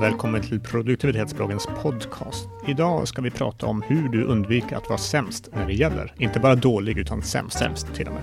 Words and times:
och 0.00 0.04
välkommen 0.04 0.42
till 0.42 0.60
produktivitetsbloggens 0.60 1.68
podcast. 1.82 2.48
Idag 2.68 3.08
ska 3.08 3.22
vi 3.22 3.30
prata 3.30 3.66
om 3.66 3.82
hur 3.82 4.08
du 4.08 4.24
undviker 4.24 4.76
att 4.76 4.88
vara 4.88 4.98
sämst 4.98 5.50
när 5.54 5.66
det 5.66 5.72
gäller. 5.72 6.14
Inte 6.18 6.40
bara 6.40 6.54
dålig 6.54 6.98
utan 6.98 7.22
sämst, 7.22 7.58
sämst 7.58 7.94
till 7.94 8.06
och 8.06 8.12
med. 8.12 8.22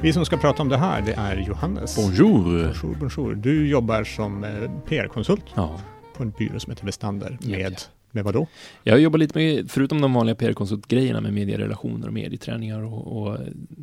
Vi 0.00 0.12
som 0.12 0.24
ska 0.24 0.36
prata 0.36 0.62
om 0.62 0.68
det 0.68 0.76
här, 0.76 1.02
det 1.02 1.12
är 1.12 1.36
Johannes. 1.36 1.96
Bonjour! 1.96 2.62
Bonjour, 2.82 2.96
bonjour. 3.00 3.34
Du 3.34 3.68
jobbar 3.68 4.04
som 4.04 4.44
eh, 4.44 4.50
PR-konsult 4.88 5.44
Ja. 5.54 5.80
på 6.16 6.22
en 6.22 6.30
byrå 6.30 6.60
som 6.60 6.70
heter 6.70 6.86
Vestander. 6.86 7.38
Med, 7.42 7.72
ja. 7.72 7.78
med 8.10 8.24
vad 8.24 8.34
då? 8.34 8.46
Jag 8.82 9.00
jobbar 9.00 9.18
lite 9.18 9.38
med, 9.38 9.70
förutom 9.70 10.00
de 10.00 10.12
vanliga 10.12 10.34
PR-konsultgrejerna 10.34 11.20
med 11.20 11.32
medierelationer 11.32 12.06
och 12.06 12.12
medieträningar 12.12 12.80
och, 12.84 13.22
och 13.22 13.38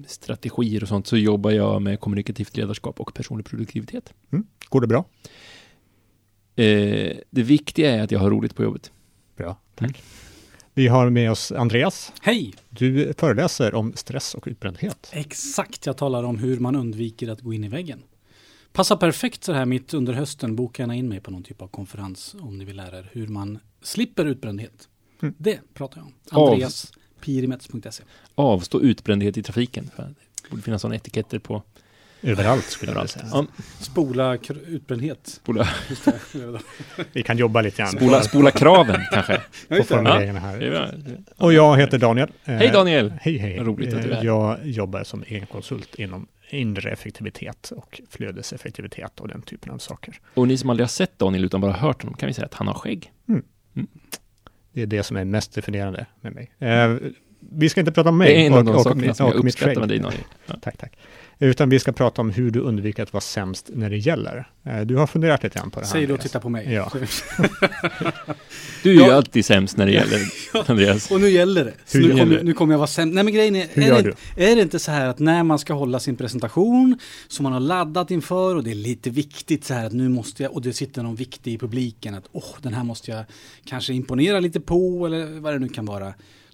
strategier 0.08 0.84
och 0.84 0.90
sånt, 0.90 1.08
så 1.08 1.18
jobbar 1.18 1.52
jag 1.52 1.82
med 1.82 2.00
kommunikativt 2.00 2.58
ledarskap 2.58 3.00
och 3.00 3.14
personlig 3.14 3.46
produktivitet. 3.46 4.14
Går 4.70 4.82
det 4.82 4.88
bra? 4.88 5.06
Eh, 6.62 7.18
det 7.30 7.44
viktiga 7.44 7.92
är 7.96 8.04
att 8.04 8.12
jag 8.12 8.20
har 8.20 8.30
roligt 8.30 8.56
på 8.56 8.64
jobbet. 8.64 8.92
Bra, 9.38 9.58
Mm. 9.80 9.94
Vi 10.74 10.88
har 10.88 11.10
med 11.10 11.32
oss 11.32 11.52
Andreas. 11.52 12.12
Hej! 12.22 12.54
Du 12.70 13.14
föreläser 13.18 13.74
om 13.76 13.94
stress 13.96 14.36
och 14.36 14.44
utbrändhet. 14.48 15.10
Exakt, 15.14 15.86
jag 15.86 15.98
talar 15.98 16.24
om 16.24 16.38
hur 16.38 16.60
man 16.60 16.76
undviker 16.76 17.28
att 17.30 17.42
gå 17.42 17.54
in 17.54 17.64
i 17.64 17.68
väggen. 17.68 18.04
Passar 18.74 18.96
perfekt 18.96 19.44
så 19.44 19.54
här 19.54 19.66
mitt 19.66 19.94
under 19.94 20.14
hösten. 20.14 20.56
Boka 20.56 20.84
gärna 20.84 20.96
in 20.96 21.10
mig 21.10 21.20
på 21.20 21.32
någon 21.32 21.44
typ 21.44 21.62
av 21.62 21.68
konferens 21.68 22.36
om 22.42 22.58
ni 22.58 22.66
vill 22.66 22.76
lära 22.76 22.98
er 23.00 23.10
hur 23.12 23.28
man 23.28 23.60
slipper 23.82 24.26
utbrändhet. 24.26 24.90
Mm. 25.22 25.34
Det 25.38 25.60
pratar 25.74 25.98
jag 25.98 26.06
om. 26.06 26.14
Av- 26.42 26.50
Andreas 26.50 26.94
Pirimets.se. 27.22 28.04
Avstå 28.36 28.82
utbrändhet 28.82 29.38
i 29.38 29.44
trafiken. 29.44 29.90
Det 29.98 30.50
borde 30.50 30.62
finnas 30.62 30.82
sådana 30.82 30.96
etiketter 30.96 31.40
på 31.40 31.64
Överallt 32.24 32.66
skulle 32.66 32.92
jag 32.92 33.10
säga. 33.10 33.26
Ja, 33.32 33.46
Spola 33.80 34.36
kr- 34.36 34.66
utbrändhet. 34.68 35.20
spola. 35.28 35.68
Vi 37.14 37.24
kan 37.24 37.38
jobba 37.38 37.62
lite 37.62 37.78
grann 37.78 37.92
spola, 37.92 38.22
spola 38.22 38.52
kraven 38.52 39.02
kanske. 39.12 39.42
På 39.68 39.84
formuleringarna 39.84 40.40
här. 40.40 40.92
Och 41.38 41.54
jag 41.54 41.78
heter 41.78 41.98
Daniel. 41.98 42.32
Eh, 42.46 42.54
Hej 42.56 42.70
Daniel! 42.74 43.14
Hej 43.22 43.38
hej. 43.38 43.58
Roligt 43.60 43.94
att 43.94 44.04
du 44.04 44.10
är 44.10 44.14
här. 44.16 44.22
Eh, 44.22 44.26
Jag 44.26 44.58
jobbar 44.64 45.04
som 45.04 45.24
egen 45.28 45.46
konsult 45.46 45.96
inom 45.96 46.28
inre 46.50 46.92
effektivitet 46.92 47.72
och 47.76 48.02
flödeseffektivitet 48.10 49.20
och 49.20 49.28
den 49.28 49.42
typen 49.42 49.72
av 49.72 49.78
saker. 49.78 50.20
Och 50.34 50.48
ni 50.48 50.58
som 50.58 50.70
aldrig 50.70 50.84
har 50.84 50.90
sett 50.90 51.20
Daniel 51.20 51.46
utan 51.46 51.62
bara 51.62 51.72
hört 51.74 52.02
honom 52.04 52.18
kan 52.18 52.28
vi 52.28 52.34
säga 52.34 52.46
att 52.46 52.54
han 52.54 52.68
har 52.68 52.74
skägg. 52.74 53.12
Det 54.74 54.82
är 54.82 54.86
det 54.86 55.04
som 55.04 55.18
är 55.18 55.26
mest 55.26 55.54
definierande 55.56 56.06
med 56.22 56.34
mig. 56.34 56.52
Eh, 56.60 56.96
vi 57.54 57.70
ska 57.70 57.80
inte 57.80 57.92
prata 57.92 58.10
om 58.10 58.18
mig 58.18 58.28
Det 58.34 58.42
är 58.42 58.46
en 58.48 58.54
av 58.54 58.64
de 58.66 58.70
och, 58.72 58.76
och, 58.76 58.82
som 58.84 59.04
jag 59.04 59.36
och 59.36 59.44
mitt 59.46 59.54
uppskattar 59.56 59.72
skägg. 59.74 59.80
med 59.80 59.90
dig 59.90 60.00
Daniel. 60.00 60.22
Ja. 60.46 60.56
Tack, 60.62 60.78
tack. 60.78 60.98
Utan 61.44 61.70
vi 61.70 61.80
ska 61.80 61.92
prata 61.92 62.22
om 62.22 62.30
hur 62.30 62.52
du 62.52 62.60
undviker 62.60 63.04
att 63.04 63.14
vara 63.14 63.22
sämst 63.22 63.70
när 63.74 63.90
det 63.90 63.98
gäller. 63.98 64.48
Eh, 64.64 64.82
du 64.82 64.96
har 64.96 65.08
funderat 65.08 65.44
lite 65.44 65.60
grann 65.60 65.72
på 65.72 65.80
det 65.80 65.86
här. 65.86 65.92
Säg 65.94 66.06
då 66.06 66.14
och 66.14 66.20
titta 66.20 66.40
på 66.40 66.50
mig. 66.50 66.74
Ja. 66.74 66.92
Du 68.84 68.90
är 68.90 68.94
ju 68.94 69.00
Ja. 69.00 69.14
alltid 69.14 69.46
sämst 69.46 69.78
när 69.78 69.86
det 69.86 69.92
gäller, 69.92 70.20
Andreas. 70.70 71.12
Och 71.12 71.22
nu 71.22 71.30
gäller 71.30 71.66
det. 71.66 71.74
Så 71.86 71.98
Hur 71.98 72.04
nu, 72.04 72.10
gäller 72.10 72.24
kommer, 72.26 72.44
nu 72.44 72.54
kommer 72.54 72.74
jag 72.74 72.78
vara 72.80 72.88
sämst. 72.88 73.16
Nej 73.16 73.24
men 73.24 73.34
grejen 73.34 73.56
är, 73.56 73.68
Hur 73.74 73.84
är, 73.84 73.88
gör 73.88 74.16
det, 74.36 74.52
är 74.52 74.56
det 74.56 74.62
inte 74.62 74.80
så 74.80 74.92
här 74.92 75.08
att 75.08 75.20
när 75.20 75.44
man 75.44 75.60
ska 75.60 75.74
hålla 75.74 76.00
sin 76.00 76.16
presentation 76.16 76.98
som 77.28 77.44
man 77.44 77.54
har 77.54 77.60
laddat 77.60 78.12
inför 78.12 78.56
och 78.56 78.64
det 78.64 78.72
är 78.72 78.76
lite 78.76 79.10
viktigt 79.10 79.66
så 79.66 79.74
här 79.74 79.86
att 79.86 79.94
nu 79.94 80.10
måste 80.10 80.44
jag, 80.44 80.54
och 80.54 80.62
det 80.62 80.74
sitter 80.74 81.04
någon 81.04 81.16
viktig 81.16 81.54
i 81.54 81.58
publiken 81.58 82.16
att 82.16 82.26
åh, 82.32 82.56
den 82.62 82.74
här 82.74 82.84
måste 82.84 83.12
jag 83.12 83.24
kanske 83.66 83.94
imponera 83.94 84.40
lite 84.40 84.60
på 84.60 85.06
eller 85.06 85.40
vad 85.40 85.54
det 85.54 85.60
nu 85.60 85.68
kan 85.70 85.86
vara. 85.86 86.14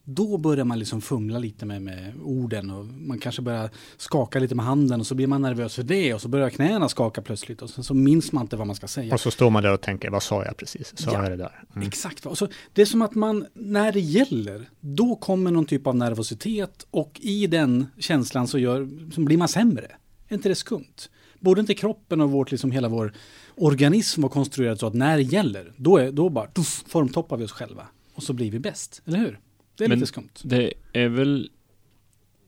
Då 0.09 0.37
börjar 0.37 0.65
man 0.65 0.79
liksom 0.79 1.01
fumla 1.01 1.39
lite 1.39 1.65
med, 1.65 1.81
med 1.81 2.13
orden 2.23 2.69
och 2.69 2.85
man 2.85 3.19
kanske 3.19 3.41
börjar 3.41 3.69
skaka 3.97 4.39
lite 4.39 4.55
med 4.55 4.65
handen 4.65 4.99
och 4.99 5.07
så 5.07 5.15
blir 5.15 5.27
man 5.27 5.41
nervös 5.41 5.75
för 5.75 5.83
det 5.83 6.13
och 6.13 6.21
så 6.21 6.27
börjar 6.27 6.49
knäna 6.49 6.89
skaka 6.89 7.21
plötsligt 7.21 7.61
och 7.61 7.69
sen 7.69 7.83
så 7.83 7.93
minns 7.93 8.31
man 8.31 8.41
inte 8.43 8.55
vad 8.55 8.67
man 8.67 8.75
ska 8.75 8.87
säga. 8.87 9.13
Och 9.13 9.19
så 9.19 9.31
står 9.31 9.49
man 9.49 9.63
där 9.63 9.73
och 9.73 9.81
tänker, 9.81 10.09
vad 10.09 10.23
sa 10.23 10.45
jag 10.45 10.57
precis? 10.57 10.93
Sa 10.97 11.11
Ja. 11.13 11.21
jag 11.23 11.31
det 11.31 11.37
där? 11.37 11.63
Mm. 11.75 11.87
Exakt. 11.87 12.25
va. 12.25 12.35
Så 12.35 12.47
det 12.73 12.81
är 12.81 12.85
som 12.85 13.01
att 13.01 13.15
man, 13.15 13.45
när 13.53 13.91
det 13.91 13.99
gäller, 13.99 14.69
då 14.79 15.15
kommer 15.15 15.51
någon 15.51 15.65
typ 15.65 15.87
av 15.87 15.95
nervositet 15.95 16.87
och 16.91 17.19
i 17.21 17.47
den 17.47 17.85
känslan 17.97 18.47
så, 18.47 18.59
gör, 18.59 18.89
så 19.13 19.21
blir 19.21 19.37
man 19.37 19.47
sämre. 19.47 19.91
Är 20.27 20.35
inte 20.35 20.49
det 20.49 20.55
skumt? 20.55 20.95
Borde 21.39 21.61
inte 21.61 21.73
kroppen 21.73 22.21
och 22.21 22.31
vårt, 22.31 22.51
liksom 22.51 22.71
hela 22.71 22.87
vår 22.89 23.13
organism 23.55 24.21
vara 24.21 24.31
konstruerad 24.31 24.79
så 24.79 24.87
att 24.87 24.93
när 24.93 25.17
det 25.17 25.23
gäller, 25.23 25.73
då, 25.77 25.97
är, 25.97 26.11
då 26.11 26.29
bara 26.29 26.47
tuff, 26.47 26.83
formtoppar 26.87 27.37
vi 27.37 27.45
oss 27.45 27.51
själva. 27.51 27.87
Och 28.15 28.23
så 28.23 28.33
blir 28.33 28.51
vi 28.51 28.59
bäst, 28.59 29.01
eller 29.05 29.17
hur? 29.19 29.39
Det 29.77 29.83
är 29.83 29.89
Men- 29.89 29.99
lite 29.99 30.07
skumt. 30.07 30.29
Det 30.43 30.73
är 30.93 31.07
väl... 31.07 31.49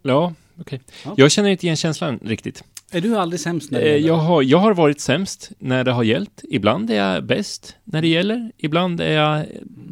Ja, 0.03 0.33
okej. 0.59 0.81
Ja. 1.05 1.13
Jag 1.17 1.31
känner 1.31 1.49
inte 1.49 1.65
igen 1.65 1.75
känslan 1.77 2.19
riktigt. 2.23 2.63
Är 2.91 3.01
du 3.01 3.17
aldrig 3.17 3.39
sämst 3.39 3.71
när 3.71 3.79
det 3.79 3.85
Eh, 3.85 3.91
gäller? 3.95 4.07
Jag 4.07 4.15
har, 4.17 4.41
jag 4.43 4.57
har 4.57 4.73
varit 4.73 4.99
sämst 5.01 5.51
när 5.59 5.83
det 5.83 5.91
har 5.91 6.03
gällt. 6.03 6.41
Ibland 6.49 6.89
är 6.91 6.95
jag 6.95 7.23
bäst 7.23 7.75
när 7.83 8.01
det 8.01 8.07
gäller. 8.07 8.51
Ibland 8.57 9.01
är 9.01 9.11
jag 9.11 9.45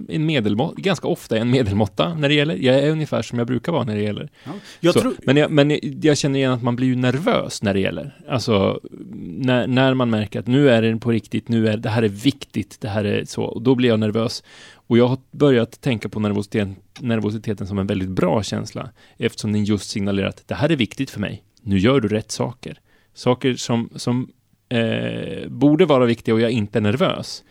en 0.10 0.26
medelmåtta, 0.26 0.82
ganska 0.82 1.08
ofta 1.08 1.38
en 1.38 1.52
medelmåtta 1.52 2.14
när 2.14 2.30
det 2.30 2.36
gäller. 2.36 2.56
Jag 2.56 2.76
är 2.76 2.92
ungefär 2.92 3.22
som 3.22 3.38
jag 3.38 3.48
brukar 3.48 3.72
vara 3.72 3.84
när 3.84 3.96
det 3.96 4.02
gäller. 4.02 4.30
Ja. 4.44 4.52
Jag 4.80 4.94
tror, 4.94 5.14
men, 5.24 5.38
jag, 5.38 5.52
men 5.52 5.80
jag 6.02 6.18
känner 6.18 6.40
igen 6.40 6.52
att 6.52 6.64
man 6.64 6.76
blir 6.76 6.88
ju 6.88 6.96
nervös 6.96 7.62
när 7.62 7.74
det 7.74 7.80
gäller. 7.80 8.18
Alltså, 8.30 8.80
när, 9.22 9.68
när 9.68 9.94
man 9.94 10.10
märker 10.10 10.40
att 10.40 10.48
nu 10.48 10.70
är 10.70 10.82
det 10.82 10.98
på 10.98 11.12
riktigt, 11.12 11.48
nu 11.48 11.68
är 11.68 11.78
det 11.78 11.90
här 11.90 12.04
är 12.04 12.08
viktigt, 12.08 12.82
det 12.82 12.90
här 12.90 13.04
är 13.04 13.26
så. 13.26 13.44
Och 13.44 13.62
då 13.62 13.76
blir 13.76 13.90
jag 13.90 14.00
nervös. 14.00 14.44
Och 14.74 14.98
jag 14.98 15.08
har 15.08 15.18
börjat 15.32 15.82
tänka 15.82 16.10
på 16.10 16.20
nervositeten, 16.20 16.76
nervositeten 17.00 17.68
som 17.68 17.80
en 17.80 17.88
väldigt 17.88 18.10
bra 18.10 18.44
känsla. 18.44 18.90
Eftersom 19.18 19.54
den 19.54 19.64
just 19.64 19.90
signalerar 19.90 20.28
att 20.28 20.48
det 20.48 20.56
här 20.56 20.70
är 20.70 20.76
viktigt 20.76 21.10
för 21.10 21.20
mig. 21.20 21.44
Nu 21.62 21.78
gör 21.78 22.00
du 22.00 22.08
rätt 22.08 22.32
saker. 22.32 22.80
Saker 23.14 23.54
som, 23.54 23.90
som 23.96 24.32
eh, 24.70 25.50
borde 25.50 25.86
vara 25.86 26.06
viktiga 26.06 26.36
och 26.36 26.42
jag 26.42 26.52
inte 26.52 26.80
är 26.80 26.82
nervös. 26.82 27.44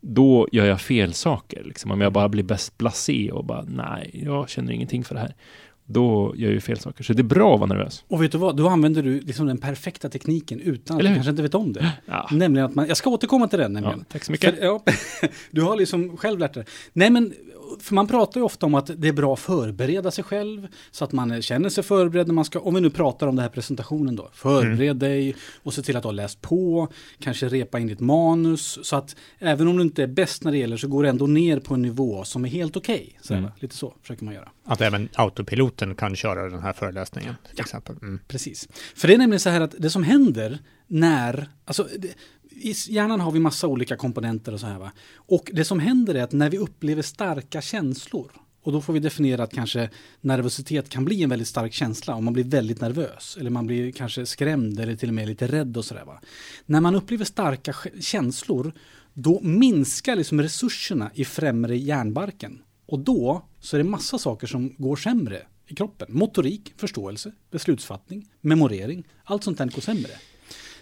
Då 0.00 0.48
gör 0.52 0.66
jag 0.66 0.80
fel 0.80 1.14
saker. 1.14 1.64
Liksom. 1.64 1.90
Om 1.90 2.00
jag 2.00 2.12
bara 2.12 2.28
blir 2.28 2.42
bäst 2.42 2.78
blasé 2.78 3.30
och 3.32 3.44
bara 3.44 3.64
nej, 3.68 4.20
jag 4.24 4.48
känner 4.48 4.72
ingenting 4.72 5.04
för 5.04 5.14
det 5.14 5.20
här. 5.20 5.34
Då 5.86 6.34
gör 6.36 6.48
jag 6.48 6.54
ju 6.54 6.60
fel 6.60 6.78
saker. 6.78 7.04
Så 7.04 7.12
det 7.12 7.20
är 7.20 7.24
bra 7.24 7.54
att 7.54 7.60
vara 7.60 7.68
nervös. 7.68 8.04
och 8.08 8.22
vet 8.22 8.32
du 8.32 8.38
vad, 8.38 8.56
då 8.56 8.68
använder 8.68 9.02
du 9.02 9.20
liksom 9.20 9.46
den 9.46 9.58
perfekta 9.58 10.08
tekniken 10.08 10.60
utan 10.60 10.96
att 10.96 11.02
du 11.02 11.14
kanske 11.14 11.30
inte 11.30 11.42
vet 11.42 11.54
om 11.54 11.72
det. 11.72 11.92
Ja. 12.06 12.28
Nämligen 12.32 12.66
att 12.66 12.74
man, 12.74 12.88
jag 12.88 12.96
ska 12.96 13.10
återkomma 13.10 13.48
till 13.48 13.58
den 13.58 13.80
Ja, 13.82 13.94
tack 14.08 14.24
så 14.24 14.32
mycket. 14.32 14.58
För, 14.58 14.64
ja, 14.64 14.82
du 15.50 15.62
har 15.62 15.76
liksom 15.76 16.16
själv 16.16 16.38
lärt 16.38 16.54
dig. 16.54 16.64
Nej 16.92 17.10
men, 17.10 17.34
för 17.80 17.94
man 17.94 18.06
pratar 18.06 18.40
ju 18.40 18.44
ofta 18.44 18.66
om 18.66 18.74
att 18.74 18.90
det 18.96 19.08
är 19.08 19.12
bra 19.12 19.32
att 19.32 19.38
förbereda 19.40 20.10
sig 20.10 20.24
själv. 20.24 20.68
Så 20.90 21.04
att 21.04 21.12
man 21.12 21.42
känner 21.42 21.68
sig 21.68 21.84
förberedd 21.84 22.26
när 22.26 22.34
man 22.34 22.44
ska, 22.44 22.60
om 22.60 22.74
vi 22.74 22.80
nu 22.80 22.90
pratar 22.90 23.26
om 23.26 23.36
den 23.36 23.42
här 23.42 23.48
presentationen 23.50 24.16
då. 24.16 24.30
Förbered 24.32 24.96
dig 24.96 25.36
och 25.62 25.74
se 25.74 25.82
till 25.82 25.96
att 25.96 26.02
du 26.02 26.08
har 26.08 26.12
läst 26.12 26.40
på. 26.40 26.88
Kanske 27.18 27.48
repa 27.48 27.78
in 27.78 27.86
ditt 27.86 28.00
manus. 28.00 28.78
Så 28.82 28.96
att 28.96 29.16
även 29.38 29.68
om 29.68 29.76
du 29.76 29.82
inte 29.82 30.02
är 30.02 30.06
bäst 30.06 30.44
när 30.44 30.52
det 30.52 30.58
gäller 30.58 30.76
så 30.76 30.88
går 30.88 31.02
det 31.02 31.08
ändå 31.08 31.26
ner 31.26 31.60
på 31.60 31.74
en 31.74 31.82
nivå 31.82 32.24
som 32.24 32.44
är 32.44 32.48
helt 32.48 32.76
okej. 32.76 33.18
Så 33.22 33.34
Mm. 33.34 33.50
Lite 33.60 33.76
så 33.76 33.94
försöker 34.02 34.24
man 34.24 34.34
göra. 34.34 34.48
Att 34.64 34.80
även 34.80 35.08
autopiloten 35.14 35.94
kan 35.94 36.16
köra 36.16 36.48
den 36.50 36.60
här 36.60 36.72
föreläsningen 36.72 37.34
till 37.48 37.54
Ja. 37.56 37.62
exempel. 37.64 37.96
Mm. 38.02 38.20
Precis. 38.28 38.68
För 38.94 39.08
det 39.08 39.14
är 39.14 39.18
nämligen 39.18 39.40
så 39.40 39.50
här 39.50 39.60
att 39.60 39.74
det 39.78 39.90
som 39.90 40.02
händer 40.02 40.58
när, 40.86 41.48
alltså 41.64 41.86
i 42.50 42.74
hjärnan 42.88 43.20
har 43.20 43.32
vi 43.32 43.40
massa 43.40 43.66
olika 43.66 43.96
komponenter 43.96 44.52
och 44.54 44.60
så 44.60 44.66
här 44.66 44.78
va. 44.78 44.92
Och 45.14 45.50
det 45.52 45.64
som 45.64 45.80
händer 45.80 46.14
är 46.14 46.22
att 46.22 46.32
när 46.32 46.50
vi 46.50 46.58
upplever 46.58 47.02
starka 47.02 47.60
känslor, 47.62 48.32
och 48.62 48.72
då 48.72 48.80
får 48.80 48.92
vi 48.92 48.98
definiera 48.98 49.42
att 49.42 49.54
kanske 49.54 49.90
nervositet 50.20 50.88
kan 50.88 51.04
bli 51.04 51.22
en 51.22 51.30
väldigt 51.30 51.48
stark 51.48 51.72
känsla 51.72 52.14
om 52.14 52.24
man 52.24 52.34
blir 52.34 52.44
väldigt 52.44 52.80
nervös. 52.80 53.36
Eller 53.40 53.50
man 53.50 53.66
blir 53.66 53.92
kanske 53.92 54.26
skrämd 54.26 54.80
eller 54.80 54.96
till 54.96 55.08
och 55.08 55.14
med 55.14 55.28
lite 55.28 55.46
rädd 55.46 55.76
och 55.76 55.84
sådär 55.84 56.04
va. 56.04 56.20
När 56.66 56.80
man 56.80 56.94
upplever 56.94 57.24
starka 57.24 57.74
känslor, 58.00 58.72
då 59.14 59.40
minskar 59.40 60.16
liksom 60.16 60.40
resurserna 60.40 61.10
i 61.14 61.24
främre 61.24 61.76
hjärnbarken. 61.76 62.62
Och 62.86 62.98
då 62.98 63.48
så 63.60 63.76
är 63.76 63.78
det 63.78 63.90
massa 63.90 64.18
saker 64.18 64.46
som 64.46 64.74
går 64.78 64.96
sämre 64.96 65.42
i 65.66 65.74
kroppen. 65.74 66.08
Motorik, 66.10 66.74
förståelse, 66.76 67.32
beslutsfattning, 67.50 68.28
memorering. 68.40 69.06
Allt 69.24 69.44
sånt 69.44 69.58
där 69.58 69.66
går 69.66 69.80
sämre. 69.80 70.10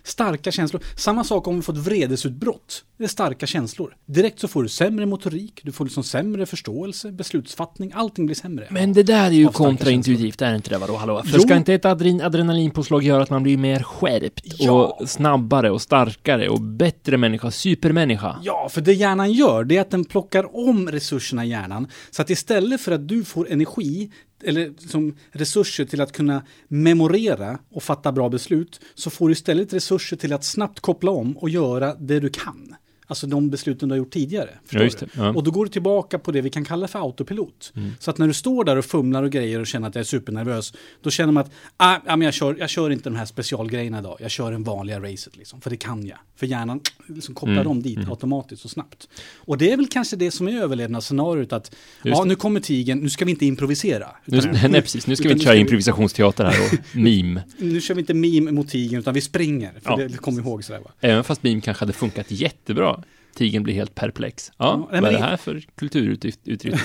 Starka 0.09 0.51
känslor. 0.53 0.83
Samma 0.97 1.25
sak 1.25 1.47
om 1.47 1.57
vi 1.57 1.63
får 1.63 1.73
ett 1.73 1.79
vredesutbrott. 1.79 2.85
Det 2.99 3.05
är 3.05 3.09
starka 3.09 3.47
känslor. 3.47 3.97
Direkt 4.07 4.41
så 4.41 4.49
får 4.49 4.63
du 4.63 4.69
sämre 4.69 5.07
motorik, 5.07 5.61
du 5.65 5.73
får 5.73 5.85
liksom 5.85 6.03
sämre 6.03 6.47
förståelse, 6.47 7.13
beslutsfattning. 7.13 7.93
Allting 7.95 8.27
blir 8.27 8.37
sämre. 8.37 8.67
Men 8.71 8.93
det 8.93 9.03
där 9.03 9.27
är 9.27 9.31
ju 9.31 9.49
kontraintuitivt, 9.49 10.43
är 10.43 10.51
det 10.51 10.57
inte 10.57 10.71
det? 10.71 10.79
Vadå, 10.79 10.97
hallå? 10.97 11.23
För 11.23 11.35
Jo. 11.37 11.41
ska 11.41 11.57
inte 11.57 11.75
ett 11.75 11.85
adren 11.85 12.21
adrenalinpåslag 12.21 13.03
göra 13.03 13.23
att 13.23 13.31
man 13.31 13.43
blir 13.43 13.57
mer 13.57 13.83
skärpt 13.83 14.41
Ja. 14.59 14.73
och 14.99 15.09
snabbare 15.09 15.71
och 15.71 15.83
starkare 15.83 16.49
och 16.49 16.61
bättre 16.61 17.17
människa, 17.17 17.51
supermänniska? 17.51 18.37
Ja, 18.43 18.69
för 18.71 18.81
det 18.81 18.93
hjärnan 18.93 19.33
gör, 19.33 19.65
det 19.65 19.77
är 19.77 19.81
att 19.81 19.91
den 19.91 20.05
plockar 20.05 20.57
om 20.69 20.89
resurserna 20.91 21.45
i 21.45 21.49
hjärnan. 21.49 21.87
Så 22.11 22.23
att 22.23 22.31
istället 22.31 22.81
för 22.81 22.93
att 22.93 23.09
du 23.09 23.25
får 23.25 23.51
energi, 23.51 24.11
eller 24.45 24.89
som 24.89 25.17
resurser 25.31 25.85
till 25.85 26.01
att 26.01 26.13
kunna 26.13 26.43
memorera 26.69 27.59
och 27.71 27.83
fatta 27.83 28.13
bra 28.13 28.29
beslut, 28.29 28.81
så 28.95 29.11
får 29.11 29.29
du 29.29 29.33
istället 29.33 29.73
resurser 29.73 30.17
till 30.17 30.33
att 30.33 30.45
snabbt 30.45 30.81
koppla 30.81 31.11
om 31.11 31.37
och 31.37 31.51
göra 31.51 31.95
det 31.95 32.21
du 32.21 32.29
kan. 32.29 32.68
Alltså 33.11 33.27
de 33.27 33.51
besluten 33.51 33.89
du 33.89 33.93
har 33.93 33.99
gjort 33.99 34.11
tidigare. 34.11 34.51
Ja. 34.71 34.89
Ja. 35.15 35.29
Och 35.29 35.43
då 35.45 35.51
går 35.51 35.65
du 35.65 35.71
tillbaka 35.71 36.19
på 36.19 36.33
det 36.33 36.41
vi 36.41 36.51
kan 36.51 36.65
kalla 36.65 36.89
för 36.89 36.99
autopilot. 36.99 37.73
Mm. 37.77 37.91
Så 37.99 38.11
att 38.11 38.19
när 38.19 38.27
du 38.27 38.35
står 38.35 38.65
där 38.65 38.77
och 38.77 38.85
fumlar 38.85 39.23
och 39.23 39.31
grejer 39.31 39.61
och 39.61 39.67
känner 39.67 39.89
att 39.89 39.95
jag 39.95 40.01
är 40.01 40.05
supernervös, 40.05 40.73
då 41.03 41.11
känner 41.11 41.33
man 41.33 41.45
att 41.45 41.51
ah, 41.77 41.99
men 42.17 42.21
jag, 42.23 42.35
kör, 42.35 42.57
jag 42.59 42.71
kör 42.71 42.91
inte 42.91 43.11
de 43.11 43.17
här 43.17 43.25
specialgrejerna 43.27 43.99
idag, 43.99 44.17
jag 44.21 44.31
kör 44.31 44.53
en 44.53 44.63
vanliga 44.65 45.01
racet 45.01 45.37
liksom, 45.37 45.61
för 45.61 45.71
det 45.71 45.77
kan 45.77 46.07
jag. 46.07 46.19
För 46.37 46.47
hjärnan 46.47 46.81
liksom 47.07 47.35
kopplar 47.35 47.53
Mm. 47.55 47.65
dem 47.65 47.83
dit 47.83 47.97
Mm. 47.99 48.11
automatiskt 48.11 48.65
och 48.65 48.71
snabbt. 48.71 49.09
Och 49.37 49.59
det 49.59 49.73
är 49.73 49.77
väl 49.77 49.87
kanske 49.89 50.17
det 50.17 50.31
som 50.31 50.49
är 50.49 50.53
överlevnadsscenariot, 50.63 51.53
att 51.53 51.75
ja, 52.03 52.25
nu 52.25 52.35
kommer 52.35 52.61
tigern, 52.61 52.99
nu 52.99 53.11
ska 53.11 53.25
vi 53.25 53.31
inte 53.31 53.47
improvisera. 53.47 54.07
Nu, 54.25 54.41
nej, 54.69 54.83
precis. 54.83 55.07
Nu 55.07 55.17
ska 55.17 55.29
vi 55.29 55.33
inte 55.35 55.45
köra 55.45 55.57
improvisationsteater 55.57 56.45
här 56.45 56.59
och 56.65 56.79
meme. 56.97 57.43
Nu 57.59 57.81
kör 57.81 57.95
vi 57.95 58.01
inte 58.01 58.15
meme 58.15 58.53
mot 58.53 58.69
tigern, 58.69 59.01
utan 59.01 59.15
vi 59.15 59.21
springer. 59.21 59.73
För 59.83 59.91
Ja. 60.01 60.09
det 60.09 60.17
kommer 60.17 60.43
ihåg 60.43 60.65
sådär 60.65 60.81
va. 60.81 60.91
Även 61.01 61.25
fast 61.25 61.43
meme 61.43 61.61
kanske 61.61 61.83
hade 61.83 61.93
funkat 61.93 62.31
jättebra. 62.31 62.98
Tigern 63.39 63.63
blir 63.63 63.75
helt 63.75 63.95
perplex. 63.95 64.53
Ja, 64.57 64.89
Ja, 64.93 65.01
vad 65.01 65.11
är 65.11 65.13
det 65.13 65.19
här 65.19 65.37
för 65.37 65.61
kulturuttryck? 65.75 66.39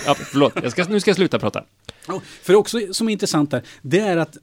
Ja, 0.06 0.16
förlåt, 0.16 0.54
jag 0.64 0.72
ska, 0.72 0.84
nu 0.84 1.00
ska 1.00 1.10
jag 1.10 1.16
sluta 1.16 1.40
prata. 1.40 1.64
För 2.42 2.56
också 2.56 2.80
som 2.94 3.10
är 3.10 3.12
intressant 3.12 3.52
där, 3.52 3.64
det 3.82 4.00
är 4.00 4.18
att 4.18 4.38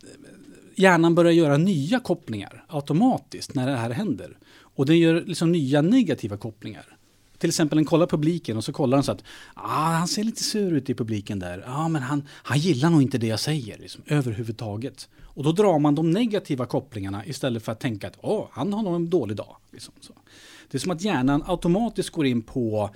hjärnan 0.74 1.14
börjar 1.14 1.32
göra 1.32 1.56
nya 1.56 2.00
kopplingar 2.00 2.64
automatiskt 2.68 3.54
när 3.54 3.66
det 3.66 3.76
här 3.76 3.90
händer. 3.90 4.38
Och 4.76 4.86
den 4.86 4.98
gör 4.98 5.22
liksom 5.26 5.52
nya 5.52 5.82
negativa 5.82 6.36
kopplingar. 6.36 6.96
Till 7.38 7.48
exempel 7.48 7.76
den 7.76 7.84
kollar 7.84 8.06
publiken 8.06 8.56
och 8.56 8.64
så 8.64 8.72
kollar 8.72 8.96
den 8.96 9.04
så 9.04 9.12
att 9.12 9.24
ah, 9.54 9.92
han 9.92 10.08
ser 10.08 10.24
lite 10.24 10.42
sur 10.42 10.72
ut 10.72 10.90
i 10.90 10.94
publiken 10.94 11.38
där. 11.38 11.64
Ja, 11.66 11.74
ah, 11.76 11.88
men 11.88 12.02
han, 12.02 12.28
han 12.30 12.58
gillar 12.58 12.90
nog 12.90 13.02
inte 13.02 13.18
det 13.18 13.26
jag 13.26 13.40
säger 13.40 13.78
liksom, 13.78 14.02
överhuvudtaget. 14.06 15.08
Och 15.22 15.44
då 15.44 15.52
drar 15.52 15.78
man 15.78 15.94
de 15.94 16.10
negativa 16.10 16.66
kopplingarna 16.66 17.26
istället 17.26 17.64
för 17.64 17.72
att 17.72 17.80
tänka 17.80 18.06
att 18.06 18.18
åh, 18.20 18.46
han 18.52 18.72
har 18.72 18.82
nog 18.82 18.94
en 18.94 19.10
dålig 19.10 19.36
dag. 19.36 19.56
Liksom, 19.72 19.94
så. 20.00 20.12
Det 20.70 20.76
är 20.76 20.78
som 20.78 20.90
att 20.90 21.02
hjärnan 21.02 21.42
automatiskt 21.46 22.10
går 22.10 22.26
in 22.26 22.42
på 22.42 22.90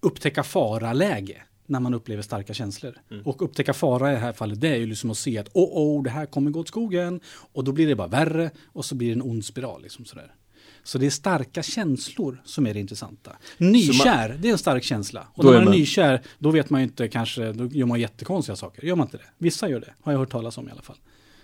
upptäcka 0.00 0.42
fara-läge 0.42 1.42
när 1.66 1.80
man 1.80 1.94
upplever 1.94 2.22
starka 2.22 2.54
känslor. 2.54 2.98
Och 3.24 3.42
upptäcka 3.42 3.72
fara 3.72 4.10
i 4.10 4.14
det 4.14 4.20
här 4.20 4.32
fallet, 4.32 4.60
det 4.60 4.68
är 4.68 4.76
ju 4.76 4.86
liksom 4.86 5.10
att 5.10 5.18
se 5.18 5.38
att 5.38 5.48
oh, 5.54 5.98
oh, 5.98 6.02
det 6.02 6.10
här 6.10 6.26
kommer 6.26 6.50
gå 6.50 6.60
åt 6.60 6.68
skogen. 6.68 7.20
Och 7.52 7.64
då 7.64 7.72
blir 7.72 7.86
det 7.88 7.96
bara 7.96 8.08
värre 8.08 8.50
och 8.66 8.84
så 8.84 8.94
blir 8.94 9.08
det 9.08 9.14
en 9.14 9.22
ond 9.22 9.44
spiral. 9.44 9.82
Liksom 9.82 10.04
sådär. 10.04 10.34
Så 10.82 10.98
det 10.98 11.06
är 11.06 11.10
starka 11.10 11.62
känslor 11.62 12.42
som 12.44 12.66
är 12.66 12.74
det 12.74 12.80
intressanta. 12.80 13.36
Nykär, 13.58 14.38
det 14.40 14.48
är 14.48 14.52
en 14.52 14.58
stark 14.58 14.84
känsla. 14.84 15.26
Och 15.34 15.44
när 15.44 15.50
är 15.50 15.54
man 15.54 15.62
är 15.62 15.66
man- 15.66 15.78
nykär, 15.78 16.22
då 16.38 16.50
vet 16.50 16.70
man 16.70 16.80
ju 16.80 16.86
inte 16.86 17.08
kanske, 17.08 17.52
då 17.52 17.66
gör 17.66 17.86
man 17.86 18.00
jättekonstiga 18.00 18.56
saker. 18.56 18.86
Gör 18.86 18.96
man 18.96 19.06
inte 19.06 19.16
det? 19.16 19.24
Vissa 19.38 19.68
gör 19.68 19.80
det, 19.80 19.94
har 20.00 20.12
jag 20.12 20.18
hört 20.18 20.30
talas 20.30 20.58
om 20.58 20.68
i 20.68 20.70
alla 20.70 20.82
fall. 20.82 20.96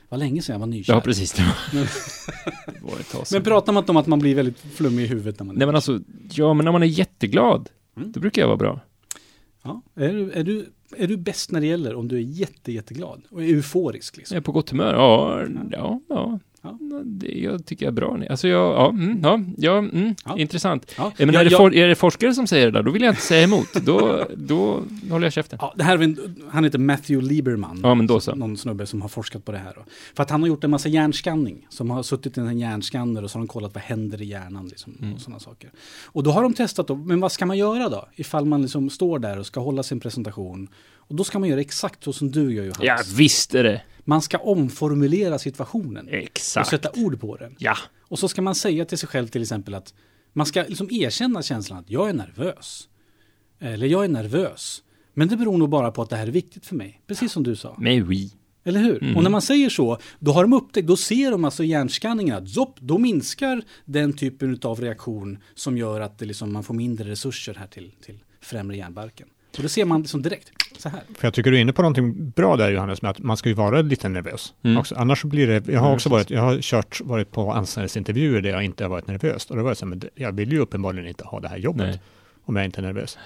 Det 0.09 0.11
var 0.11 0.19
länge 0.19 0.43
sedan 0.43 0.53
jag 0.53 0.61
var 0.61 0.67
nykär. 0.67 0.93
Ja, 0.95 1.01
precis. 1.01 1.33
Det 1.33 1.43
var, 1.43 1.83
det 2.73 2.81
var 2.93 3.01
ett 3.01 3.11
tag 3.11 3.27
sedan. 3.27 3.37
Men 3.37 3.45
pratar 3.45 3.73
man 3.73 3.83
inte 3.83 3.91
om 3.93 3.97
att 3.97 4.07
man 4.07 4.19
blir 4.19 4.35
väldigt 4.35 4.59
flummig 4.59 5.03
i 5.03 5.07
huvudet 5.07 5.39
när 5.41 5.47
man 5.47 5.57
Nej, 5.57 5.67
men 5.67 5.75
alltså, 5.75 6.01
ja, 6.31 6.55
men 6.55 6.65
när 6.65 6.73
man 6.73 6.83
är 6.83 6.87
jätteglad, 6.87 7.69
Mm. 7.97 8.13
då 8.13 8.21
brukar 8.21 8.43
jag 8.43 8.47
vara 8.47 8.57
bra. 8.57 8.81
Ja, 9.63 9.83
är, 9.95 10.13
du, 10.13 10.31
är, 10.33 10.45
du, 10.45 10.67
är 10.97 11.07
du 11.09 11.17
bäst 11.17 11.51
när 11.51 11.61
det 11.61 11.67
gäller 11.67 11.95
om 11.95 12.09
du 12.09 12.17
är 12.17 12.21
jätte, 12.21 12.73
jätteglad 12.73 13.23
och 13.31 13.43
är 13.43 13.47
euforisk? 13.47 14.15
Jag 14.15 14.19
Liksom? 14.19 14.37
är 14.37 14.41
på 14.41 14.53
gott 14.53 14.71
humör. 14.71 14.95
Ja, 14.95 15.43
ja, 15.73 16.01
ja. 16.09 16.39
Det, 17.05 17.29
jag 17.39 17.67
tycker 17.67 17.87
jag 17.87 17.91
är 17.93 17.95
bra. 17.95 18.19
Alltså, 18.31 18.49
jag, 18.49 18.75
ja, 18.75 18.89
mm, 18.89 19.21
ja, 19.23 19.41
ja, 19.57 19.79
mm, 19.79 20.15
Ja. 20.25 20.39
intressant. 20.39 20.95
Ja. 20.99 21.13
Men 21.19 21.33
Ja, 21.35 21.41
är, 21.41 21.45
det 21.45 21.51
jag- 21.51 21.59
for, 21.59 21.75
är 21.75 21.89
det 21.89 21.95
forskare 21.95 22.35
som 22.35 22.47
säger 22.47 22.67
det 22.67 22.73
där, 22.73 22.83
då 22.83 22.91
vill 22.91 23.03
jag 23.03 23.11
inte 23.13 23.23
säga 23.23 23.43
emot. 23.43 23.73
Då, 23.85 24.27
då 24.37 24.83
håller 25.11 25.27
jag 25.27 25.33
käften. 25.33 25.59
Ja, 25.63 25.75
det 25.77 25.85
här 25.85 25.99
är 25.99 26.03
en, 26.03 26.37
han 26.51 26.65
heter 26.65 26.79
Matthew 26.79 27.29
Lieberman. 27.35 27.81
Ja, 27.83 27.95
men 27.95 28.07
då 28.07 28.21
så. 28.21 28.35
Någon 28.35 28.57
snubbe 28.57 28.87
som 28.87 29.03
har 29.03 29.09
forskat 29.09 29.45
på 29.45 29.53
det 29.53 29.59
här. 29.59 29.73
Då. 29.77 29.85
För 30.17 30.23
att 30.23 30.31
han 30.31 30.41
har 30.43 30.49
gjort 30.49 30.65
en 30.65 30.71
massa 30.71 30.89
hjärnskanning. 30.89 31.67
Som 31.69 31.91
har 31.91 32.03
suttit 32.03 32.39
i 32.39 32.41
en 32.41 32.59
hjärnskanner 32.59 33.25
och 33.25 33.31
så 33.31 33.39
har 33.39 33.41
de 33.45 33.49
kollat 33.49 33.75
vad 33.75 33.83
händer 33.83 34.23
i 34.23 34.25
hjärnan. 34.25 34.69
Liksom, 34.69 34.93
Mm. 35.01 35.15
och 35.15 35.21
sådana 35.21 35.41
saker. 35.41 35.71
Och 36.07 36.23
då 36.23 36.31
har 36.31 36.43
de 36.43 36.55
testat, 36.55 36.89
då, 36.89 36.95
men 36.97 37.21
vad 37.21 37.33
ska 37.33 37.47
man 37.47 37.59
göra 37.59 37.89
då? 37.89 38.09
Ifall 38.17 38.45
man 38.45 38.63
liksom 38.63 38.91
står 38.91 39.19
där 39.19 39.39
och 39.39 39.47
ska 39.47 39.61
hålla 39.61 39.83
sin 39.83 40.01
presentation. 40.01 40.69
Och 41.09 41.15
då 41.15 41.25
ska 41.25 41.39
man 41.39 41.49
göra 41.49 41.61
exakt 41.61 42.05
så 42.05 42.13
som 42.13 42.31
du 42.31 42.55
gör 42.55 42.65
Johannes. 42.65 42.87
Ja, 42.87 42.99
visst 43.17 43.55
är 43.55 43.65
det. 43.65 43.83
Man 44.05 44.23
ska 44.23 44.39
omformulera 44.39 45.39
situationen. 45.39 46.07
Och 46.07 46.15
Exakt. 46.15 46.69
sätta 46.69 46.91
ord 46.95 47.21
på 47.21 47.37
den. 47.37 47.57
Ja. 47.59 47.77
Och 48.01 48.19
så 48.19 48.29
ska 48.29 48.43
man 48.43 48.55
säga 48.55 48.85
till 48.85 48.99
sig 48.99 49.09
själv 49.09 49.27
till 49.27 49.43
exempel 49.43 49.75
att 49.75 49.95
man 50.33 50.47
ska 50.47 50.65
liksom 50.69 50.89
erkänna 50.91 51.43
känslan 51.43 51.79
att 51.79 51.91
jag 51.91 52.09
är 52.09 52.13
nervös. 52.13 52.89
Eller 53.61 53.87
jag 53.87 54.05
är 54.05 54.09
nervös. 54.09 54.83
Men 55.15 55.29
det 55.29 55.37
beror 55.37 55.59
nog 55.59 55.69
bara 55.69 55.91
på 55.91 56.03
att 56.03 56.11
det 56.11 56.17
här 56.17 56.27
är 56.27 56.31
viktigt 56.31 56.67
för 56.67 56.75
mig. 56.77 57.03
Precis 57.07 57.33
som 57.33 57.43
du 57.43 57.57
sa. 57.57 57.77
Men 57.79 58.09
oui. 58.09 58.33
Eller 58.65 58.81
hur? 58.81 59.03
Mm. 59.03 59.17
Och 59.17 59.23
när 59.23 59.31
man 59.31 59.43
säger 59.43 59.71
så, 59.71 59.99
då 60.19 60.33
har 60.33 60.43
de 60.43 60.53
upptäckt, 60.53 60.89
då 60.89 60.97
ser 60.97 61.31
de 61.31 61.45
alltså 61.45 61.65
hjärnskanningen 61.65 62.37
att 62.37 62.49
zopp, 62.49 62.81
då 62.81 62.99
minskar 62.99 63.63
den 63.85 64.13
typen 64.13 64.61
av 64.63 64.81
reaktion 64.81 65.39
som 65.55 65.79
gör 65.79 66.01
att 66.01 66.19
det 66.19 66.25
liksom, 66.25 66.53
man 66.53 66.65
får 66.65 66.75
mindre 66.75 67.11
resurser 67.11 67.55
här 67.55 67.67
till, 67.67 67.93
till 68.05 68.19
främre 68.41 68.77
hjärnbarken. 68.77 69.29
Och 69.57 69.63
då 69.63 69.69
ser 69.69 69.85
man 69.85 70.01
liksom 70.01 70.23
direkt, 70.23 70.49
så 70.79 70.89
här. 70.89 71.01
För 71.15 71.27
jag 71.27 71.35
tycker 71.35 71.51
du 71.51 71.57
är 71.57 71.61
inne 71.61 71.73
på 71.73 71.83
någonting 71.83 72.31
bra 72.31 72.57
där 72.57 72.71
Johannes, 72.71 73.03
med 73.03 73.11
att 73.11 73.19
man 73.19 73.37
ska 73.37 73.49
ju 73.49 73.55
vara 73.55 73.83
lite 73.83 74.09
nervös. 74.09 74.55
Mm. 74.63 74.77
Också. 74.77 74.95
Annars 74.95 75.21
så 75.21 75.27
blir 75.27 75.47
det, 75.47 75.73
jag 75.73 75.81
har 75.81 75.95
också 75.95 76.09
varit, 76.09 76.31
jag 76.31 76.43
har 76.43 76.61
kört, 76.61 77.01
varit 77.01 77.31
på 77.31 77.53
anställningsintervjuer 77.53 78.41
där 78.41 78.51
jag 78.51 78.65
inte 78.65 78.85
har 78.85 78.89
varit 78.89 79.07
nervös. 79.07 79.47
Och 79.51 79.57
då 79.57 79.63
var 79.63 79.71
det 79.71 79.77
så 79.77 79.87
här, 79.87 79.91
men 79.91 80.03
jag 80.15 80.33
vill 80.33 80.53
ju 80.53 80.59
uppenbarligen 80.59 81.09
inte 81.09 81.25
ha 81.25 81.41
det 81.41 81.49
här 81.49 81.57
jobbet 81.57 81.87
Nej. 81.87 82.01
om 82.45 82.57
jag 82.57 82.65
inte 82.65 82.81
är 82.81 82.83
nervös. 82.83 83.19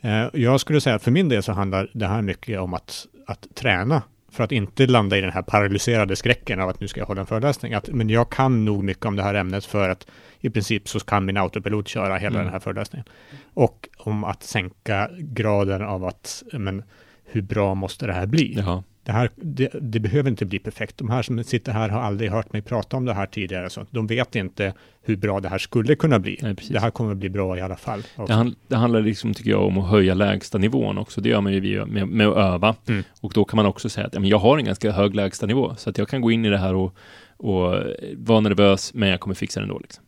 Eh, 0.00 0.26
jag 0.32 0.60
skulle 0.60 0.80
säga 0.80 0.96
att 0.96 1.02
för 1.02 1.10
min 1.10 1.28
del 1.28 1.42
så 1.42 1.52
handlar 1.52 1.90
det 1.92 2.06
här 2.06 2.22
mycket 2.22 2.60
om 2.60 2.74
att, 2.74 3.06
att 3.26 3.46
träna 3.54 4.02
för 4.30 4.44
att 4.44 4.52
inte 4.52 4.86
landa 4.86 5.18
i 5.18 5.20
den 5.20 5.32
här 5.32 5.42
paralyserade 5.42 6.16
skräcken 6.16 6.60
av 6.60 6.68
att 6.68 6.80
nu 6.80 6.88
ska 6.88 7.00
jag 7.00 7.06
hålla 7.06 7.20
en 7.20 7.26
föreläsning. 7.26 7.74
Att, 7.74 7.88
men 7.88 8.10
jag 8.10 8.30
kan 8.30 8.64
nog 8.64 8.84
mycket 8.84 9.04
om 9.04 9.16
det 9.16 9.22
här 9.22 9.34
ämnet 9.34 9.64
för 9.64 9.88
att 9.88 10.06
i 10.40 10.50
princip 10.50 10.88
så 10.88 11.00
kan 11.00 11.24
min 11.24 11.36
autopilot 11.36 11.88
köra 11.88 12.16
hela 12.16 12.34
Mm. 12.34 12.44
den 12.44 12.52
här 12.52 12.60
föreläsningen. 12.60 13.06
Och 13.54 13.88
om 13.98 14.24
att 14.24 14.42
sänka 14.42 15.10
graden 15.18 15.82
av 15.82 16.04
att, 16.04 16.42
men 16.52 16.82
hur 17.24 17.42
bra 17.42 17.74
måste 17.74 18.06
det 18.06 18.12
här 18.12 18.26
bli? 18.26 18.54
Ja. 18.58 18.82
Det, 19.08 19.12
här, 19.12 19.30
det, 19.36 19.70
det 19.80 20.00
behöver 20.00 20.30
inte 20.30 20.44
bli 20.46 20.58
perfekt. 20.58 20.98
De 20.98 21.10
här 21.10 21.22
som 21.22 21.44
sitter 21.44 21.72
här 21.72 21.88
har 21.88 22.00
aldrig 22.00 22.30
hört 22.30 22.52
mig 22.52 22.62
prata 22.62 22.96
om 22.96 23.04
det 23.04 23.14
här 23.14 23.26
tidigare. 23.26 23.70
Så 23.70 23.86
de 23.90 24.06
vet 24.06 24.36
inte 24.36 24.74
hur 25.02 25.16
bra 25.16 25.40
det 25.40 25.48
här 25.48 25.58
skulle 25.58 25.94
kunna 25.94 26.18
bli. 26.18 26.38
Nej, 26.42 26.56
det 26.70 26.78
här 26.78 26.90
kommer 26.90 27.12
att 27.12 27.16
bli 27.16 27.28
bra 27.28 27.58
i 27.58 27.60
alla 27.60 27.76
fall. 27.76 28.02
Det, 28.26 28.32
hand, 28.32 28.54
det 28.68 28.76
handlar 28.76 29.00
liksom, 29.00 29.34
tycker 29.34 29.50
jag, 29.50 29.66
om 29.66 29.78
att 29.78 29.90
höja 29.90 30.14
lägsta 30.14 30.58
nivån 30.58 30.98
också. 30.98 31.20
Det 31.20 31.28
gör 31.28 31.40
man 31.40 31.52
ju 31.52 31.60
via- 31.60 31.86
med, 31.86 32.08
med 32.08 32.28
att 32.28 32.36
öva. 32.36 32.74
Mm. 32.88 33.04
Och 33.20 33.32
då 33.34 33.44
kan 33.44 33.56
man 33.56 33.66
också 33.66 33.88
säga 33.88 34.06
att 34.06 34.14
ja, 34.14 34.20
men 34.20 34.28
jag 34.28 34.38
har 34.38 34.58
en 34.58 34.64
ganska 34.64 34.92
hög 34.92 35.14
lägsta 35.14 35.46
nivå. 35.46 35.74
Så 35.76 35.90
att 35.90 35.98
jag 35.98 36.08
kan 36.08 36.20
gå 36.20 36.30
in 36.30 36.44
i 36.44 36.48
det 36.50 36.58
här 36.58 36.74
och, 36.74 36.94
och 37.36 37.74
vara 38.16 38.40
nervös, 38.40 38.94
men 38.94 39.08
jag 39.08 39.20
kommer 39.20 39.34
fixa 39.34 39.60
det 39.60 39.64
ändå. 39.64 39.78
Liksom. 39.78 40.02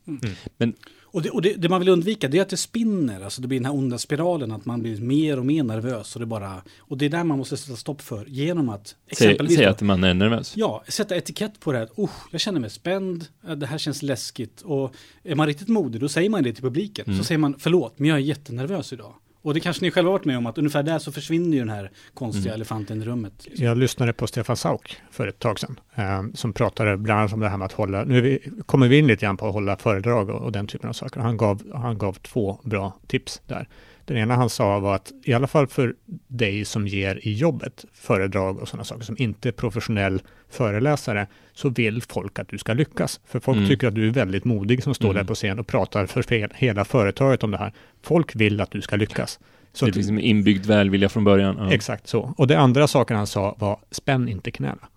Och, 1.12 1.22
det, 1.22 1.30
och 1.30 1.42
det, 1.42 1.54
det 1.54 1.68
man 1.68 1.80
vill 1.80 1.88
undvika 1.88 2.28
det 2.28 2.38
är 2.38 2.42
att 2.42 2.48
det 2.48 2.56
spinner, 2.56 3.20
alltså 3.20 3.42
det 3.42 3.48
blir 3.48 3.58
den 3.58 3.66
här 3.66 3.74
onda 3.74 3.98
spiralen 3.98 4.52
att 4.52 4.64
man 4.64 4.82
blir 4.82 5.00
mer 5.00 5.38
och 5.38 5.46
mer 5.46 5.62
nervös. 5.62 6.14
Och 6.16 6.20
det, 6.20 6.26
bara, 6.26 6.62
och 6.78 6.98
det 6.98 7.04
är 7.04 7.10
där 7.10 7.24
man 7.24 7.38
måste 7.38 7.56
sätta 7.56 7.76
stopp 7.76 8.02
för 8.02 8.25
genom 8.28 8.68
att 8.68 8.96
exempelvis 9.06 9.56
säg 9.56 9.64
då- 9.64 9.70
att 9.70 9.82
man 9.82 10.04
är 10.04 10.14
nervös. 10.14 10.52
Ja, 10.56 10.85
sätta 10.88 11.16
etikett 11.16 11.61
på 11.61 11.73
det 11.73 11.78
här. 11.78 11.88
Oh, 11.96 12.11
jag 12.30 12.40
känner 12.40 12.61
mig 12.61 12.70
spänd, 12.70 13.26
eh, 13.49 13.52
det 13.54 13.66
här 13.66 13.78
känns 13.78 14.02
läskigt. 14.02 14.61
Och 14.62 14.94
är 15.23 15.35
man 15.35 15.46
riktigt 15.46 15.68
modig, 15.68 16.00
då 16.00 16.08
säger 16.08 16.30
man 16.30 16.42
det 16.42 16.52
till 16.52 16.62
publiken. 16.62 17.04
Mm. 17.06 17.18
Så 17.18 17.25
säger 17.25 17.38
man, 17.38 17.54
förlåt, 17.58 17.99
men 17.99 18.08
jag 18.08 18.16
är 18.18 18.23
jättenervös 18.23 18.92
idag. 18.92 19.14
Och 19.42 19.54
det 19.54 19.61
kanske 19.61 19.85
ni 19.85 19.90
själva 19.90 20.11
varit 20.11 20.25
med 20.25 20.38
om, 20.38 20.47
att 20.47 20.59
ungefär 20.59 20.82
där 20.82 20.99
så 20.99 21.12
försvinner 21.12 21.52
ju 21.52 21.59
den 21.59 21.68
här 21.70 21.90
konstiga 22.14 22.47
Mm. 22.50 22.54
elefanten 22.54 23.02
i 23.02 23.04
rummet. 23.04 23.32
liksom. 23.44 23.64
Jag 23.66 23.78
lyssnade 23.78 24.12
på 24.12 24.26
Stefan 24.26 24.56
Sauk 24.56 24.97
för 25.11 25.26
ett 25.26 25.38
tag 25.38 25.59
sedan, 25.61 25.80
eh, 25.94 26.23
som 26.35 26.52
pratade 26.52 26.97
bland 26.97 27.20
annat 27.20 27.32
om 27.32 27.40
det 27.40 27.49
här 27.49 27.56
med 27.56 27.64
att 27.66 27.73
hålla, 27.73 28.04
nu 28.04 28.20
vi, 28.20 28.38
kommer 28.66 28.88
vi 28.88 28.99
in 28.99 29.06
lite 29.06 29.26
grann 29.26 29.37
på 29.37 29.47
att 29.47 29.52
hålla 29.52 29.76
föredrag 29.76 30.30
och, 30.30 30.42
och 30.42 30.52
den 30.52 30.66
typen 30.66 30.88
av 30.88 30.92
saker. 30.92 31.20
Han 31.20 31.37
gav, 31.37 31.62
han 31.75 31.99
gav 31.99 32.12
två 32.12 32.61
bra 32.64 32.92
tips 33.06 33.40
där. 33.47 33.68
Den 34.04 34.16
ena 34.16 34.37
han 34.37 34.50
sa 34.50 34.78
var 34.80 34.95
att 34.95 35.12
i 35.25 35.33
alla 35.33 35.47
fall 35.47 35.66
för 35.66 35.95
dig 36.28 36.64
som 36.64 36.87
ger 36.87 37.21
i 37.23 37.33
jobbet 37.33 37.85
föredrag 37.92 38.59
och 38.59 38.69
sådana 38.69 38.85
saker, 38.85 39.04
som 39.04 39.16
inte 39.19 39.49
är 39.49 39.52
professionell 39.52 40.23
föreläsare, 40.50 41.26
så 41.52 41.69
vill 41.69 42.02
folk 42.02 42.38
att 42.38 42.49
du 42.49 42.59
ska 42.59 42.73
lyckas. 42.73 43.21
För 43.26 43.40
folk 43.40 43.57
Mm. 43.57 43.69
tycker 43.69 43.88
att 43.88 43.95
du 43.95 44.09
är 44.09 44.12
väldigt 44.12 44.45
modig 44.45 44.83
som 44.83 44.95
står 44.95 45.09
Mm. 45.11 45.16
där 45.16 45.25
på 45.25 45.35
scen 45.35 45.59
och 45.59 45.66
pratar 45.66 46.07
för 46.07 46.54
hela 46.54 46.85
företaget 46.85 47.42
om 47.42 47.50
det 47.50 47.59
här. 47.59 47.73
Folk 48.02 48.37
vill 48.37 48.61
att 48.61 48.71
du 48.71 48.80
ska 48.80 48.97
lyckas. 48.97 49.40
Så 49.73 49.87
det 49.87 49.92
finns 49.92 50.09
en 50.09 50.19
inbyggd 50.21 50.66
välvilja 50.66 51.09
från 51.09 51.25
början. 51.25 51.57
Ja. 51.59 51.73
Exakt 51.73 52.07
så. 52.09 52.35
Och 52.37 52.47
det 52.47 52.59
andra 52.59 52.87
saken 52.87 53.16
han 53.16 53.26
sa 53.26 53.57
var 53.59 53.78
spänn 53.90 54.28
inte 54.28 54.50
knäna. 54.50 54.88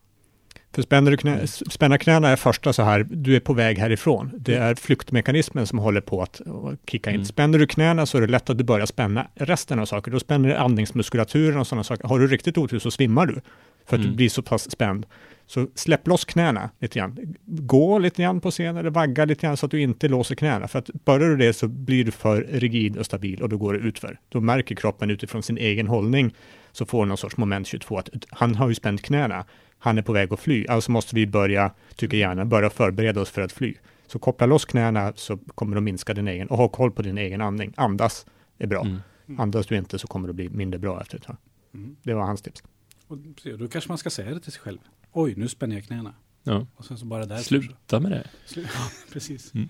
För 0.76 0.82
spänner 0.82 1.12
du 1.12 1.18
knä, 1.18 1.48
spänna 1.48 1.98
knäna 1.98 2.30
är 2.30 2.36
första 2.36 2.74
så 2.74 2.84
här, 2.84 3.08
du 3.10 3.36
är 3.36 3.40
på 3.40 3.54
väg 3.54 3.78
härifrån. 3.78 4.32
Det 4.38 4.56
är 4.56 4.76
flyktmekanismen 4.76 5.68
som 5.68 5.80
håller 5.80 6.02
på 6.02 6.22
att 6.22 6.42
kicka 6.88 7.10
in. 7.10 7.16
Mm. 7.16 7.26
Spänner 7.26 7.60
du 7.60 7.68
knäna 7.68 8.06
så 8.06 8.18
är 8.18 8.22
det 8.22 8.28
lätt 8.28 8.50
att 8.50 8.58
du 8.58 8.64
börjar 8.64 8.86
spänna 8.86 9.28
resten 9.36 9.80
av 9.80 9.86
saker. 9.86 10.12
Då 10.12 10.20
spänner 10.20 10.50
du 10.50 10.56
andningsmuskulaturen 10.56 11.60
och 11.60 11.68
sådana 11.68 11.84
saker. 11.84 12.08
Har 12.08 12.20
du 12.20 12.28
riktigt 12.28 12.58
otur 12.58 12.80
så 12.80 12.92
svimmar 12.92 13.26
du. 13.26 13.42
För 13.86 13.96
att 13.96 14.02
du 14.02 14.08
Mm. 14.08 14.16
blir 14.16 14.30
så 14.30 14.42
pass 14.42 14.72
spänd. 14.72 15.06
Så 15.46 15.68
släpp 15.76 16.08
loss 16.08 16.26
knäna 16.26 16.70
lite 16.80 17.00
grann. 17.00 17.36
Gå 17.46 18.00
lite 18.00 18.22
grann 18.22 18.42
på 18.42 18.52
scen 18.52 18.78
eller 18.78 18.90
vagga 18.90 19.26
lite 19.26 19.42
grann 19.48 19.58
så 19.58 19.66
att 19.66 19.72
du 19.72 19.82
inte 19.82 20.08
låser 20.08 20.36
knäna. 20.36 20.68
För 20.68 20.80
att 20.80 20.90
börjar 21.06 21.30
du 21.30 21.38
det 21.38 21.54
så 21.54 21.68
blir 21.68 22.04
du 22.06 22.12
för 22.12 22.48
rigid 22.52 22.98
och 22.98 23.06
stabil 23.06 23.42
och 23.42 23.50
då 23.50 23.58
går 23.58 23.74
det 23.74 23.80
utför. 23.80 24.18
Då 24.30 24.40
märker 24.42 24.76
kroppen 24.76 25.10
utifrån 25.10 25.44
sin 25.44 25.58
egen 25.58 25.88
hållning 25.88 26.34
så 26.72 26.86
får 26.86 27.06
någon 27.06 27.18
sorts 27.18 27.38
moment 27.38 27.68
22 27.68 27.98
att 27.98 28.10
han 28.30 28.56
har 28.56 28.70
ju 28.70 28.76
spänt 28.76 29.02
knäna. 29.02 29.46
Han 29.84 29.98
är 29.98 30.02
på 30.02 30.14
väg 30.14 30.34
att 30.34 30.40
fly. 30.40 30.66
Alltså 30.68 30.92
måste 30.92 31.16
vi 31.16 31.28
börja, 31.28 31.72
tycker 31.96 32.18
hjärnan, 32.18 32.50
börja 32.50 32.70
förbereda 32.70 33.22
oss 33.22 33.30
för 33.30 33.42
att 33.42 33.52
fly. 33.52 33.76
Så 34.08 34.20
koppla 34.20 34.48
loss 34.48 34.66
knäna 34.66 35.14
så 35.16 35.38
kommer 35.38 35.76
du 35.76 35.82
minska 35.82 36.14
din 36.14 36.28
egen, 36.28 36.48
och 36.48 36.58
ha 36.58 36.68
koll 36.70 36.92
på 36.92 37.02
din 37.02 37.18
egen 37.18 37.42
andning. 37.42 37.74
Andas 37.78 38.26
är 38.58 38.68
bra. 38.68 38.82
Mm. 38.82 39.40
Andas 39.40 39.68
du 39.68 39.76
inte 39.78 40.00
så 40.00 40.08
kommer 40.08 40.28
det 40.28 40.34
bli 40.34 40.50
mindre 40.50 40.80
bra 40.80 41.02
efter 41.02 41.18
ett 41.18 41.24
tag. 41.24 41.38
Mm. 41.74 41.96
Det 42.04 42.14
var 42.14 42.24
hans 42.24 42.42
tips. 42.42 42.64
Och 43.08 43.18
då 43.60 43.68
kanske 43.68 43.88
man 43.92 43.98
ska 43.98 44.10
säga 44.10 44.34
det 44.34 44.40
till 44.40 44.52
sig 44.52 44.62
själv. 44.62 44.78
Oj, 45.12 45.34
nu 45.38 45.48
spänner 45.48 45.76
jag 45.76 45.86
knäna. 45.86 46.16
Ja. 46.44 46.68
Och 46.76 46.86
sen 46.86 46.98
så 46.98 47.06
bara 47.06 47.26
där. 47.26 47.38
Sluta 47.38 48.00
med 48.00 48.12
det. 48.12 48.28
Slu- 48.48 48.68
Precis. 49.14 49.54
Mm. 49.54 49.70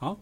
Ja. 0.00 0.18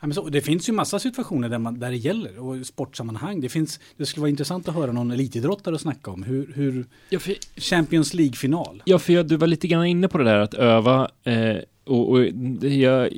Ja, 0.00 0.06
men 0.06 0.14
så, 0.14 0.28
det 0.28 0.40
finns 0.40 0.68
ju 0.68 0.72
massa 0.72 0.98
situationer 0.98 1.48
där, 1.48 1.58
man, 1.58 1.78
där 1.78 1.90
det 1.90 1.96
gäller 1.96 2.38
och 2.38 2.66
sportsammanhang. 2.66 3.40
Det, 3.40 3.48
finns, 3.48 3.80
det 3.96 4.06
skulle 4.06 4.20
vara 4.20 4.30
intressant 4.30 4.68
att 4.68 4.74
höra 4.74 4.92
någon 4.92 5.10
elitidrottare 5.10 5.78
snacka 5.78 6.10
om 6.10 6.22
hur, 6.22 6.52
hur 6.54 6.86
Ja, 7.08 7.18
för, 7.18 7.34
Champions 7.56 8.14
League-final. 8.14 8.82
ja, 8.84 8.98
för 8.98 9.12
jag, 9.12 9.28
du 9.28 9.36
var 9.36 9.46
lite 9.46 9.68
grann 9.68 9.86
inne 9.86 10.08
på 10.08 10.18
det 10.18 10.24
där 10.24 10.38
att 10.38 10.54
öva 10.54 11.10
eh, 11.24 11.56
och, 11.86 12.10
och 12.10 12.26
jag 12.62 13.08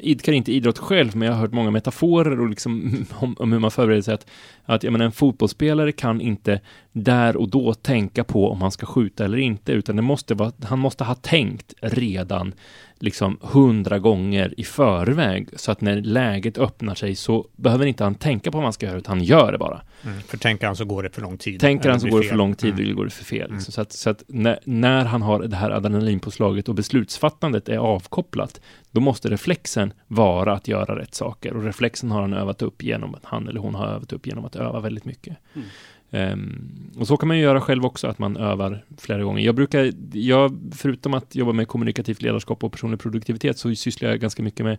idkar 0.00 0.32
inte 0.32 0.52
idrott 0.52 0.78
själv, 0.78 1.16
men 1.16 1.26
jag 1.26 1.34
har 1.34 1.40
hört 1.40 1.52
många 1.52 1.70
metaforer 1.70 2.40
och 2.40 2.48
liksom 2.48 3.04
om, 3.14 3.36
om 3.38 3.52
hur 3.52 3.58
man 3.58 3.70
förbereder 3.70 4.02
sig. 4.02 4.14
Att, 4.14 4.26
att 4.64 4.82
jag 4.82 4.92
menar, 4.92 5.04
en 5.04 5.12
fotbollsspelare 5.12 5.92
kan 5.92 6.20
inte 6.20 6.60
där 6.92 7.36
och 7.36 7.50
då 7.50 7.74
tänka 7.74 8.24
på 8.24 8.50
om 8.50 8.62
han 8.62 8.70
ska 8.70 8.86
skjuta 8.86 9.24
eller 9.24 9.38
inte, 9.38 9.72
utan 9.72 9.96
det 9.96 10.02
måste 10.02 10.34
vara, 10.34 10.52
han 10.62 10.78
måste 10.78 11.04
ha 11.04 11.14
tänkt 11.14 11.74
redan 11.80 12.54
liksom 13.00 13.38
hundra 13.40 13.98
gånger 13.98 14.54
i 14.56 14.64
förväg, 14.64 15.48
så 15.56 15.72
att 15.72 15.80
när 15.80 16.00
läget 16.00 16.58
öppnar 16.58 16.94
sig 16.94 17.14
så 17.14 17.46
behöver 17.56 17.86
inte 17.86 18.04
han 18.04 18.14
tänka 18.14 18.50
på 18.50 18.58
vad 18.58 18.62
man 18.62 18.72
ska 18.72 18.86
göra, 18.86 18.98
utan 18.98 19.18
han 19.18 19.26
gör 19.26 19.52
det 19.52 19.58
bara. 19.58 19.80
Mm. 20.04 20.20
För 20.20 20.38
tänker 20.38 20.66
han 20.66 20.76
så 20.76 20.84
går 20.84 21.02
det 21.02 21.10
för 21.10 21.22
lång 21.22 21.38
tid. 21.38 21.60
Tänker 21.60 21.90
han 21.90 22.00
så 22.00 22.08
går 22.08 22.20
det 22.22 22.28
för 22.28 22.36
lång 22.36 22.54
tid 22.54 22.72
Mm. 22.72 22.84
eller 22.84 22.94
går 22.94 23.04
det 23.04 23.10
för 23.10 23.24
fel. 23.24 23.50
Mm. 23.50 23.60
Så 23.60 23.80
att, 23.80 23.92
så 23.92 24.10
att 24.10 24.22
när, 24.26 24.58
när 24.64 25.04
han 25.04 25.22
har 25.22 25.42
det 25.42 25.56
här 25.56 25.70
adrenalinpåslaget 25.70 26.68
och 26.68 26.74
beslutsfattandet 26.74 27.68
är 27.68 27.78
avkopplat, 27.78 28.60
då 28.90 29.00
måste 29.00 29.28
reflexen 29.28 29.92
vara 30.06 30.52
att 30.52 30.68
göra 30.68 30.98
rätt 30.98 31.14
saker. 31.14 31.56
Och 31.56 31.64
reflexen 31.64 32.10
har 32.10 32.20
han 32.20 32.32
övat 32.34 32.62
upp 32.62 32.82
genom 32.82 33.14
att 33.14 33.24
han 33.24 33.48
eller 33.48 33.60
hon 33.60 33.74
har 33.74 33.86
övat 33.86 34.12
upp 34.12 34.26
genom 34.26 34.44
att 34.44 34.56
öva 34.56 34.80
väldigt 34.80 35.04
mycket. 35.04 35.36
Mm. 35.54 35.68
Um, 36.10 36.92
och 36.98 37.06
så 37.06 37.16
kan 37.16 37.28
man 37.28 37.36
ju 37.36 37.42
göra 37.42 37.60
själv 37.60 37.84
också, 37.84 38.06
att 38.06 38.18
man 38.18 38.36
övar 38.36 38.84
flera 38.98 39.22
gånger. 39.22 39.42
Jag 39.44 39.54
brukar, 39.54 39.92
jag, 40.12 40.58
förutom 40.72 41.14
att 41.14 41.34
jobba 41.34 41.52
med 41.52 41.68
kommunikativt 41.68 42.22
ledarskap 42.22 42.64
och 42.64 42.72
personlig 42.72 43.00
produktivitet, 43.00 43.58
så 43.58 43.74
sysslar 43.74 44.10
jag 44.10 44.20
ganska 44.20 44.42
mycket 44.42 44.66
med, 44.66 44.78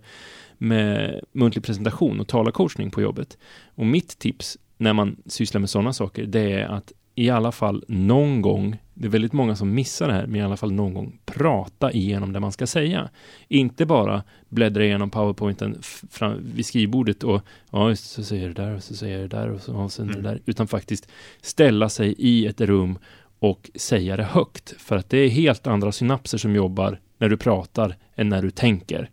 med 0.58 1.20
muntlig 1.32 1.64
presentation 1.64 2.20
och 2.20 2.28
talarcoachning 2.28 2.92
på 2.92 3.02
jobbet. 3.02 3.38
Och 3.76 3.86
mitt 3.86 4.20
tips 4.20 4.58
när 4.78 4.94
man 4.94 5.16
sysslar 5.26 5.60
med 5.60 5.70
sådana 5.70 5.94
saker, 5.94 6.26
det 6.26 6.52
är 6.52 6.66
att 6.66 6.92
i 7.20 7.30
alla 7.30 7.52
fall 7.52 7.84
någon 7.88 8.42
gång, 8.42 8.78
det 8.94 9.06
är 9.08 9.10
väldigt 9.10 9.34
många 9.34 9.56
som 9.56 9.74
missar 9.74 10.08
det 10.08 10.14
här, 10.14 10.28
men 10.28 10.36
i 10.36 10.44
alla 10.44 10.58
fall 10.58 10.72
någon 10.72 10.94
gång 10.94 11.20
prata 11.26 11.92
igenom 11.92 12.34
det 12.34 12.40
man 12.40 12.52
ska 12.52 12.68
säga. 12.68 13.10
Inte 13.48 13.86
bara 13.86 14.24
bläddra 14.50 14.86
igenom 14.86 15.10
powerpointen 15.10 15.78
fram, 16.12 16.52
vid 16.56 16.66
skrivbordet 16.66 17.24
och 17.24 17.42
ja, 17.72 17.96
så 17.96 18.24
säger 18.24 18.48
det 18.48 18.54
där 18.54 18.76
och 18.76 18.84
så 18.84 18.96
säger 18.96 19.20
det 19.20 19.28
där 19.28 19.50
och 19.50 19.62
så 19.62 19.76
och 19.76 19.92
sen 19.92 20.10
Mm. 20.10 20.24
det 20.24 20.30
där, 20.30 20.42
utan 20.46 20.68
faktiskt 20.68 21.10
ställa 21.42 21.90
sig 21.90 22.16
i 22.18 22.46
ett 22.48 22.62
rum 22.62 23.00
och 23.40 23.70
säga 23.76 24.18
det 24.18 24.24
högt. 24.24 24.74
För 24.82 24.96
att 24.96 25.10
det 25.10 25.18
är 25.18 25.30
helt 25.30 25.68
andra 25.68 25.92
synapser 25.92 26.38
som 26.38 26.56
jobbar 26.56 27.00
när 27.18 27.30
du 27.30 27.38
pratar 27.38 27.96
än 28.16 28.30
när 28.30 28.42
du 28.42 28.52
tänker. 28.52 29.10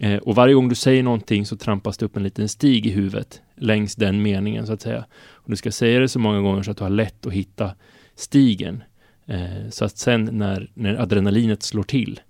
Eh, 0.00 0.16
och 0.16 0.34
varje 0.34 0.54
gång 0.54 0.68
du 0.68 0.74
säger 0.74 1.02
någonting 1.02 1.46
så 1.46 1.56
trampas 1.56 1.98
det 1.98 2.06
upp 2.06 2.16
en 2.16 2.22
liten 2.22 2.48
stig 2.48 2.86
i 2.86 2.90
huvudet 2.90 3.42
längs 3.56 3.96
den 3.96 4.22
meningen 4.22 4.66
så 4.66 4.72
att 4.72 4.80
säga. 4.80 5.04
Och 5.18 5.50
du 5.50 5.56
ska 5.56 5.72
säga 5.72 6.00
det 6.00 6.08
så 6.08 6.18
många 6.18 6.40
gånger 6.40 6.62
så 6.62 6.70
att 6.70 6.76
du 6.76 6.84
har 6.84 6.90
lätt 6.90 7.26
att 7.26 7.32
hitta 7.32 7.70
stigen. 8.14 8.82
Eh, 9.26 9.70
så 9.70 9.84
att 9.84 9.98
sen 9.98 10.28
när, 10.32 10.70
när 10.74 10.94
adrenalinet 10.94 11.62
slår 11.62 11.82
till 11.82 12.20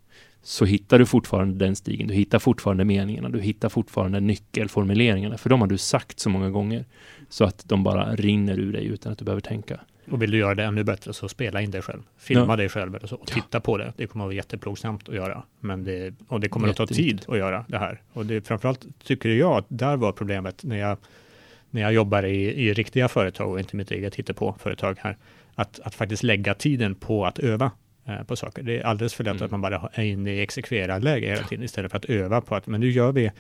så 0.43 0.65
hittar 0.65 0.99
du 0.99 1.07
fortfarande 1.07 1.65
den 1.65 1.77
stigen. 1.77 2.09
Du 2.09 2.15
hittar 2.15 2.39
fortfarande 2.39 2.85
meningarna. 2.85 3.29
Du 3.29 3.41
hittar 3.41 3.69
fortfarande 3.69 4.21
nyckelformuleringarna. 4.21 5.39
För 5.39 5.51
de 5.51 5.61
har 5.61 5.69
du 5.69 5.79
sagt 5.79 6.21
så 6.21 6.31
många 6.31 6.51
gånger. 6.51 6.85
Så 7.29 7.45
att 7.45 7.69
de 7.69 7.83
bara 7.83 8.17
rinner 8.17 8.59
ur 8.59 8.73
dig 8.73 8.85
utan 8.85 9.13
att 9.13 9.19
du 9.19 9.25
behöver 9.25 9.41
tänka. 9.41 9.81
Och 10.11 10.23
vill 10.23 10.31
du 10.31 10.39
göra 10.39 10.55
det 10.55 10.65
ännu 10.65 10.85
bättre 10.85 11.13
så 11.13 11.29
spela 11.29 11.61
in 11.63 11.71
dig 11.71 11.83
själv. 11.83 12.03
Filma 12.19 12.53
Ja. 12.53 12.57
dig 12.57 12.69
själv 12.69 12.95
eller 12.95 13.07
så. 13.07 13.17
Och 13.17 13.27
titta 13.27 13.61
på 13.61 13.79
det. 13.79 13.93
Det 13.97 14.07
kommer 14.07 14.25
att 14.25 14.29
vara 14.29 14.35
jätteplågsamt 14.37 15.09
att 15.09 15.15
göra. 15.15 15.43
Men 15.61 15.85
det, 15.85 16.15
och 16.29 16.41
det 16.41 16.49
kommer 16.49 16.69
att 16.69 16.77
ta 16.77 16.87
tid 16.87 17.25
att 17.29 17.39
göra 17.39 17.65
det 17.69 17.79
här. 17.79 18.01
Och 18.13 18.27
det 18.27 18.47
framförallt 18.47 18.87
tycker 19.05 19.29
jag 19.29 19.53
att 19.53 19.65
där 19.69 19.97
var 19.97 20.13
problemet 20.13 20.65
när 20.65 20.77
jag, 20.77 20.99
när 21.71 21.83
jag 21.83 21.93
jobbar 21.93 22.23
i, 22.23 22.45
i 22.69 22.73
riktiga 22.75 23.09
företag 23.09 23.51
och 23.51 23.59
inte 23.59 23.77
mitt 23.77 23.91
eget 23.91 24.15
hittepå-företag 24.15 24.97
här. 25.01 25.17
Att, 25.55 25.81
att 25.81 25.95
faktiskt 25.95 26.23
lägga 26.23 26.55
tiden 26.55 26.95
på 26.95 27.27
att 27.27 27.39
öva 27.39 27.71
eh, 28.07 28.23
på 28.23 28.37
saker. 28.37 28.63
Det 28.63 28.79
är 28.79 28.83
alldeles 28.87 29.15
för 29.15 29.25
lätt 29.25 29.35
Mm. 29.35 29.45
att 29.45 29.51
man 29.51 29.61
bara 29.61 29.91
är 29.95 30.05
inne 30.05 30.31
i 30.35 30.41
exekvera-läge 30.43 31.27
hela 31.27 31.43
tiden 31.43 31.65
istället 31.65 31.91
för 31.91 31.99
att 31.99 32.05
öva 32.05 32.41
på 32.41 32.55
att 32.55 32.67
men 32.67 32.81
nu 32.81 32.91
gör 32.91 33.13
vi 33.13 33.31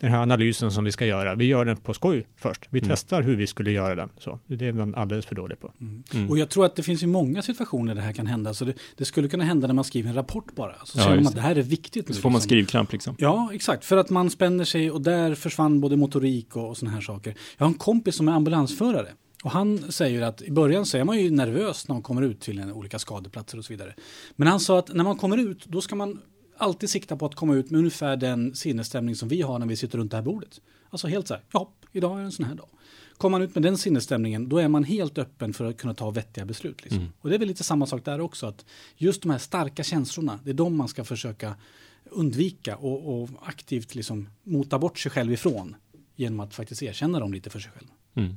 den 0.00 0.10
här 0.10 0.18
analysen 0.22 0.70
som 0.72 0.84
vi 0.84 0.92
ska 0.92 1.06
göra. 1.06 1.34
Vi 1.34 1.44
gör 1.44 1.64
den 1.64 1.76
på 1.76 1.94
skoj 1.94 2.26
först. 2.36 2.66
Vi 2.70 2.78
Mm. 2.78 2.90
testar 2.90 3.22
hur 3.22 3.36
vi 3.36 3.46
skulle 3.46 3.70
göra 3.70 3.94
den. 3.94 4.08
Så 4.18 4.38
det 4.46 4.66
är 4.66 4.72
man 4.72 4.94
alldeles 4.94 5.26
för 5.26 5.34
dålig 5.34 5.60
på. 5.60 5.72
Mm. 5.80 6.30
Och 6.30 6.38
jag 6.38 6.48
tror 6.50 6.64
att 6.66 6.76
det 6.76 6.82
finns 6.82 7.02
ju 7.02 7.06
många 7.06 7.42
situationer 7.42 7.94
där 7.94 8.00
det 8.00 8.06
här 8.06 8.12
kan 8.12 8.26
hända. 8.26 8.54
Så 8.54 8.64
det, 8.64 8.74
det 8.96 9.04
skulle 9.04 9.28
kunna 9.28 9.44
hända 9.44 9.66
när 9.66 9.74
man 9.74 9.84
skriver 9.84 10.08
en 10.08 10.14
rapport 10.16 10.54
bara. 10.54 10.74
Så 10.84 10.98
Ja, 10.98 11.04
känner 11.04 11.16
man 11.16 11.26
att 11.26 11.34
det 11.34 11.40
här 11.40 11.56
är 11.56 11.62
viktigt. 11.62 12.08
nu, 12.08 12.14
Så 12.14 12.20
får 12.20 12.30
man 12.30 12.36
liksom. 12.38 12.48
skrivkramp 12.48 12.92
liksom. 12.92 13.14
Ja, 13.18 13.50
exakt. 13.52 13.84
För 13.84 13.96
att 13.96 14.10
man 14.10 14.30
spänner 14.30 14.64
sig 14.64 14.90
och 14.90 15.00
där 15.00 15.34
försvann 15.34 15.80
både 15.80 15.96
motorik 15.96 16.56
och, 16.56 16.68
och 16.68 16.76
sådana 16.76 16.94
här 16.94 17.02
saker. 17.02 17.34
Jag 17.58 17.66
har 17.66 17.70
en 17.72 17.78
kompis 17.78 18.14
som 18.16 18.28
är 18.28 18.32
ambulansförare. 18.32 19.08
Och 19.44 19.50
han 19.50 19.92
säger 19.92 20.22
att 20.22 20.42
i 20.42 20.50
början 20.50 20.86
så 20.86 20.98
är 20.98 21.04
man 21.04 21.18
ju 21.20 21.30
nervös 21.30 21.88
när 21.88 21.94
man 21.94 22.02
kommer 22.02 22.22
ut 22.22 22.40
till 22.40 22.58
en, 22.58 22.72
olika 22.72 22.98
skadeplatser 22.98 23.58
och 23.58 23.64
så 23.64 23.72
vidare. 23.72 23.94
Men 24.36 24.48
han 24.48 24.60
sa 24.60 24.78
att 24.78 24.94
när 24.94 25.04
man 25.04 25.16
kommer 25.16 25.38
ut, 25.38 25.64
då 25.66 25.80
ska 25.80 25.96
man 25.96 26.18
alltid 26.60 26.90
sikta 26.90 27.16
på 27.16 27.26
att 27.26 27.34
komma 27.34 27.54
ut 27.54 27.70
med 27.70 27.78
ungefär 27.78 28.16
den 28.16 28.54
sinnesstämning 28.54 29.14
som 29.16 29.28
vi 29.28 29.42
har 29.42 29.58
när 29.58 29.66
vi 29.66 29.76
sitter 29.76 29.98
runt 29.98 30.10
det 30.10 30.16
här 30.16 30.24
bordet. 30.24 30.60
Alltså 30.90 31.06
helt 31.06 31.28
så 31.28 31.34
här, 31.34 31.42
ja, 31.52 31.72
idag 31.92 32.20
är 32.20 32.24
en 32.24 32.32
sån 32.32 32.46
här 32.46 32.54
dag. 32.54 32.68
Kommer 33.16 33.38
man 33.38 33.42
ut 33.48 33.54
med 33.54 33.62
den 33.62 33.78
sinnesstämningen, 33.78 34.48
då 34.48 34.58
är 34.58 34.68
man 34.68 34.84
helt 34.84 35.18
öppen 35.18 35.52
för 35.52 35.64
att 35.64 35.76
kunna 35.76 35.94
ta 35.94 36.10
vettiga 36.10 36.44
beslut. 36.44 36.82
Liksom. 36.82 37.00
Mm. 37.00 37.12
Och 37.20 37.28
det 37.28 37.34
är 37.34 37.38
väl 37.38 37.48
lite 37.48 37.64
samma 37.64 37.86
sak 37.86 38.04
där 38.04 38.20
också, 38.20 38.46
att 38.46 38.64
just 38.96 39.22
de 39.22 39.30
här 39.30 39.38
starka 39.38 39.82
känslorna, 39.82 40.38
det 40.44 40.50
är 40.50 40.54
de 40.54 40.76
man 40.76 40.88
ska 40.88 41.04
försöka 41.04 41.56
undvika 42.04 42.76
och, 42.76 43.22
och 43.22 43.28
aktivt 43.42 43.94
liksom 43.94 44.28
mota 44.42 44.78
bort 44.78 44.98
sig 44.98 45.10
själv 45.10 45.32
ifrån 45.32 45.76
genom 46.16 46.40
att 46.40 46.54
faktiskt 46.54 46.82
erkänna 46.82 47.20
dem 47.20 47.32
lite 47.32 47.50
för 47.50 47.58
sig 47.58 47.72
själv. 47.72 47.88
Mm. 48.14 48.36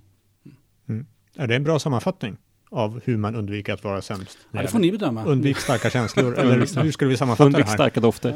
Är 1.35 1.47
det 1.47 1.55
en 1.55 1.63
bra 1.63 1.79
sammanfattning 1.79 2.37
av 2.73 3.01
hur 3.05 3.17
man 3.17 3.35
undviker 3.35 3.73
att 3.73 3.83
vara 3.83 4.01
sämst? 4.01 4.37
Ja, 4.51 4.61
det 4.61 4.67
får 4.67 4.79
ni 4.79 4.91
bedöma. 4.91 5.25
Undvik 5.25 5.57
starka 5.57 5.89
känslor, 5.89 6.35
eller 6.39 6.83
hur 6.83 6.91
skulle 6.91 7.09
vi 7.09 7.17
sammanfatta 7.17 7.45
Undvik 7.45 7.65
det 7.65 7.69
här? 7.69 7.77
starka 7.77 7.99
dofter. 7.99 8.35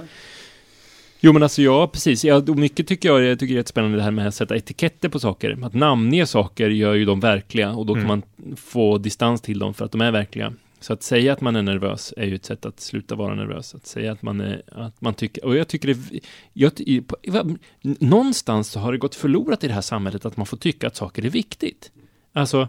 Jo 1.19 1.33
men 1.33 1.43
alltså 1.43 1.61
ja, 1.61 1.87
precis. 1.87 2.23
Ja, 2.25 2.35
och 2.35 2.49
mycket 2.57 2.87
tycker 2.87 3.09
jag, 3.09 3.23
jag 3.23 3.39
tycker 3.39 3.53
det 3.55 3.59
är 3.61 3.63
spännande 3.63 3.97
det 3.97 4.03
här 4.03 4.11
med 4.11 4.27
att 4.27 4.35
sätta 4.35 4.55
etiketter 4.55 5.09
på 5.09 5.19
saker. 5.19 5.57
Att 5.63 5.73
namnge 5.73 6.25
saker 6.25 6.69
gör 6.69 6.93
ju 6.93 7.05
dem 7.05 7.19
verkliga 7.19 7.71
och 7.71 7.85
då 7.85 7.93
kan 7.93 8.03
Mm. 8.03 8.21
man 8.45 8.55
få 8.57 8.97
distans 8.97 9.41
till 9.41 9.59
dem 9.59 9.73
för 9.73 9.85
att 9.85 9.91
de 9.91 10.01
är 10.01 10.11
verkliga. 10.11 10.53
Så 10.79 10.93
att 10.93 11.03
säga 11.03 11.33
att 11.33 11.41
man 11.41 11.55
är 11.55 11.61
nervös 11.61 12.13
är 12.17 12.25
ju 12.25 12.35
ett 12.35 12.45
sätt 12.45 12.65
att 12.65 12.79
sluta 12.79 13.15
vara 13.15 13.35
nervös. 13.35 13.75
Att 13.75 13.87
säga 13.87 14.11
att 14.11 14.21
man 14.21 14.41
är, 14.41 14.61
att 14.71 15.01
man 15.01 15.13
tycker, 15.13 15.45
och 15.45 15.55
jag 15.57 15.67
tycker 15.67 15.87
det, 15.93 16.19
jag, 16.53 16.71
någonstans 17.99 18.69
så 18.71 18.79
har 18.79 18.91
det 18.91 18.97
gått 18.97 19.15
förlorat 19.15 19.63
i 19.63 19.67
det 19.67 19.73
här 19.73 19.81
samhället 19.81 20.25
att 20.25 20.37
man 20.37 20.45
får 20.45 20.57
tycka 20.57 20.87
att 20.87 20.95
saker 20.95 21.25
är 21.25 21.29
viktigt. 21.29 21.91
Alltså, 22.33 22.67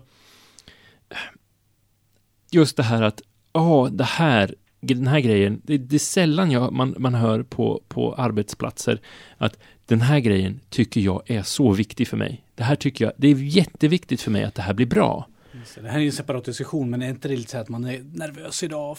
just 2.51 2.77
det 2.77 2.83
här 2.83 3.03
att, 3.03 3.23
ja, 3.53 3.89
det 3.93 4.05
här, 4.05 4.55
den 4.81 5.07
här 5.07 5.21
grejen, 5.21 5.61
det, 5.65 5.79
det 5.79 5.97
är 5.97 5.99
sällan 5.99 6.51
jag, 6.51 6.73
man, 6.73 6.95
man 6.99 7.15
hör 7.15 7.43
på, 7.43 7.83
på 7.89 8.15
arbetsplatser 8.15 9.01
att 9.37 9.59
den 9.87 10.01
här 10.01 10.21
grejen 10.21 10.61
tycker 10.69 11.01
jag 11.01 11.23
är 11.27 11.43
så 11.43 11.73
viktig 11.73 12.09
för 12.09 12.17
mig. 12.17 12.45
Det 12.55 12.65
här 12.65 12.77
tycker 12.77 13.05
jag, 13.05 13.15
det 13.17 13.29
är 13.29 13.35
jätteviktigt 13.35 14.21
för 14.21 14.31
mig 14.31 14.45
att 14.45 14.55
det 14.55 14.63
här 14.63 14.75
blir 14.75 14.87
bra. 14.87 15.29
Det. 15.75 15.89
Här 15.89 15.97
är 15.97 16.01
ju 16.01 16.07
en 16.07 16.13
separat 16.13 16.45
diskussion, 16.45 16.91
men 16.91 17.03
är 17.03 17.09
inte 17.09 17.29
det 17.29 17.37
lite 17.37 17.51
så 17.51 17.57
här 17.57 17.63
att 17.63 17.69
man 17.69 17.85
är 17.85 18.03
nervös 18.03 18.63
idag 18.63 18.97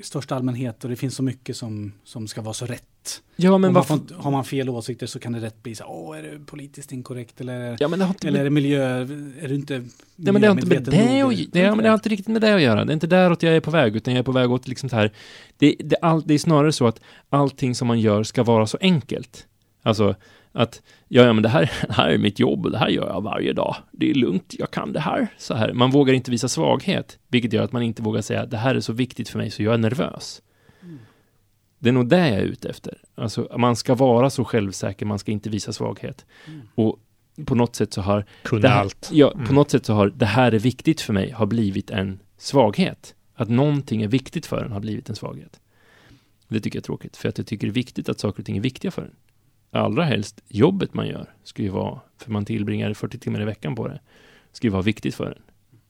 i 0.00 0.02
största 0.02 0.34
allmänhet 0.34 0.84
och 0.84 0.90
det 0.90 0.96
finns 0.96 1.14
så 1.14 1.22
mycket 1.22 1.56
som, 1.56 1.92
som 2.04 2.28
ska 2.28 2.42
vara 2.42 2.54
så 2.54 2.66
rätt. 2.66 2.84
Ja, 3.36 3.50
men 3.50 3.60
man 3.60 3.72
varför? 3.72 3.96
får, 3.96 4.22
har 4.22 4.30
man 4.30 4.44
fel 4.44 4.68
åsikter 4.68 5.06
så 5.06 5.18
kan 5.18 5.32
det 5.32 5.40
rätt 5.40 5.62
bli 5.62 5.74
så 5.74 5.84
åh, 5.84 6.18
är 6.18 6.22
det 6.22 6.46
politiskt 6.46 6.92
inkorrekt 6.92 7.40
eller, 7.40 7.76
Ja, 7.80 7.88
men 7.88 7.98
det 7.98 8.04
har 8.04 8.14
inte 8.14 8.28
eller 8.28 8.38
är 8.38 8.42
med, 8.42 8.52
det 8.52 8.54
miljö, 8.54 9.00
är 9.40 9.48
du 9.48 9.54
inte 9.54 9.78
nej, 10.16 10.32
men 10.32 10.42
det 10.42 10.48
har 10.48 10.54
inte 10.54 10.66
med 10.66 10.82
det 10.82 11.22
att, 11.22 11.52
det, 11.52 11.58
ja, 11.58 11.74
men 11.74 11.82
det 11.82 11.88
har 11.88 11.94
inte 11.94 12.08
riktigt 12.08 12.28
med 12.28 12.42
det 12.42 12.54
att 12.54 12.62
göra. 12.62 12.84
Det 12.84 12.92
är 12.92 12.94
inte 12.94 13.06
däråt 13.06 13.42
jag 13.42 13.56
är 13.56 13.60
på 13.60 13.70
väg, 13.70 13.96
utan 13.96 14.14
jag 14.14 14.18
är 14.18 14.24
på 14.24 14.32
väg 14.32 14.52
åt 14.52 14.68
liksom 14.68 14.88
så 14.88 14.96
här. 14.96 15.12
Det, 15.58 15.76
det, 15.78 15.96
all, 16.02 16.22
det 16.26 16.34
är 16.34 16.38
snarare 16.38 16.72
så 16.72 16.86
att 16.86 17.00
allting 17.28 17.74
som 17.74 17.88
man 17.88 18.00
gör 18.00 18.22
ska 18.22 18.42
vara 18.42 18.66
så 18.66 18.78
enkelt. 18.80 19.46
Alltså 19.82 20.14
att, 20.52 20.82
ja, 21.08 21.22
ja 21.22 21.32
men 21.32 21.42
det 21.42 21.48
här, 21.48 21.72
det 21.86 21.92
här 21.92 22.10
är 22.10 22.18
mitt 22.18 22.38
jobb 22.38 22.64
och 22.64 22.72
det 22.72 22.78
här 22.78 22.88
gör 22.88 23.06
jag 23.06 23.22
varje 23.22 23.52
dag. 23.52 23.76
Det 23.92 24.10
är 24.10 24.14
lugnt, 24.14 24.54
jag 24.58 24.70
kan 24.70 24.92
det 24.92 25.00
här. 25.00 25.28
Så 25.38 25.54
här. 25.54 25.72
Man 25.72 25.90
vågar 25.90 26.14
inte 26.14 26.30
visa 26.30 26.48
svaghet, 26.48 27.18
vilket 27.28 27.52
gör 27.52 27.62
att 27.62 27.72
man 27.72 27.82
inte 27.82 28.02
vågar 28.02 28.22
säga 28.22 28.42
att 28.42 28.50
det 28.50 28.56
här 28.56 28.74
är 28.74 28.80
så 28.80 28.92
viktigt 28.92 29.28
för 29.28 29.38
mig 29.38 29.50
så 29.50 29.62
jag 29.62 29.74
är 29.74 29.78
nervös. 29.78 30.42
Det 31.84 31.90
är 31.90 31.92
nog 31.92 32.08
det 32.08 32.28
jag 32.28 32.38
är 32.38 32.42
ute 32.42 32.68
efter. 32.68 32.98
Alltså, 33.14 33.48
man 33.58 33.76
ska 33.76 33.94
vara 33.94 34.30
så 34.30 34.44
självsäker, 34.44 35.06
man 35.06 35.18
ska 35.18 35.32
inte 35.32 35.50
visa 35.50 35.72
svaghet. 35.72 36.26
Mm. 36.46 36.60
Och 36.74 36.98
på 37.44 37.54
något 37.54 37.76
sätt 37.76 37.92
så 37.92 38.00
har 38.00 38.24
Kunna 38.42 38.62
det 38.62 38.68
här, 38.68 38.80
allt. 38.80 39.10
Ja, 39.12 39.30
på 39.30 39.38
Mm. 39.38 39.54
något 39.54 39.70
sätt 39.70 39.86
så 39.86 39.92
har 39.94 40.06
det 40.16 40.26
här 40.26 40.52
är 40.52 40.58
viktigt 40.58 41.00
för 41.00 41.12
mig 41.12 41.30
har 41.30 41.46
blivit 41.46 41.90
en 41.90 42.18
svaghet. 42.38 43.14
Att 43.34 43.48
någonting 43.48 44.02
är 44.02 44.08
viktigt 44.08 44.46
för 44.46 44.64
en 44.64 44.72
har 44.72 44.80
blivit 44.80 45.08
en 45.08 45.16
svaghet. 45.16 45.60
Det 46.48 46.60
tycker 46.60 46.76
jag 46.76 46.82
är 46.82 46.84
tråkigt, 46.84 47.16
för 47.16 47.28
att 47.28 47.38
jag 47.38 47.46
tycker 47.46 47.66
det 47.66 47.70
är 47.70 47.74
viktigt 47.74 48.08
att 48.08 48.20
saker 48.20 48.40
och 48.40 48.46
ting 48.46 48.56
är 48.56 48.60
viktiga 48.60 48.90
för 48.90 49.02
en. 49.02 49.14
Allra 49.70 50.04
helst 50.04 50.40
jobbet 50.48 50.94
man 50.94 51.08
gör 51.08 51.26
ska 51.44 51.62
ju 51.62 51.68
vara, 51.68 52.00
för 52.18 52.30
man 52.30 52.44
tillbringar 52.44 52.94
40 52.94 53.18
timmar 53.18 53.42
i 53.42 53.44
veckan 53.44 53.74
på 53.74 53.88
det, 53.88 54.00
ska 54.52 54.66
ju 54.66 54.70
vara 54.70 54.82
viktigt 54.82 55.14
för 55.14 55.26
en. 55.26 55.42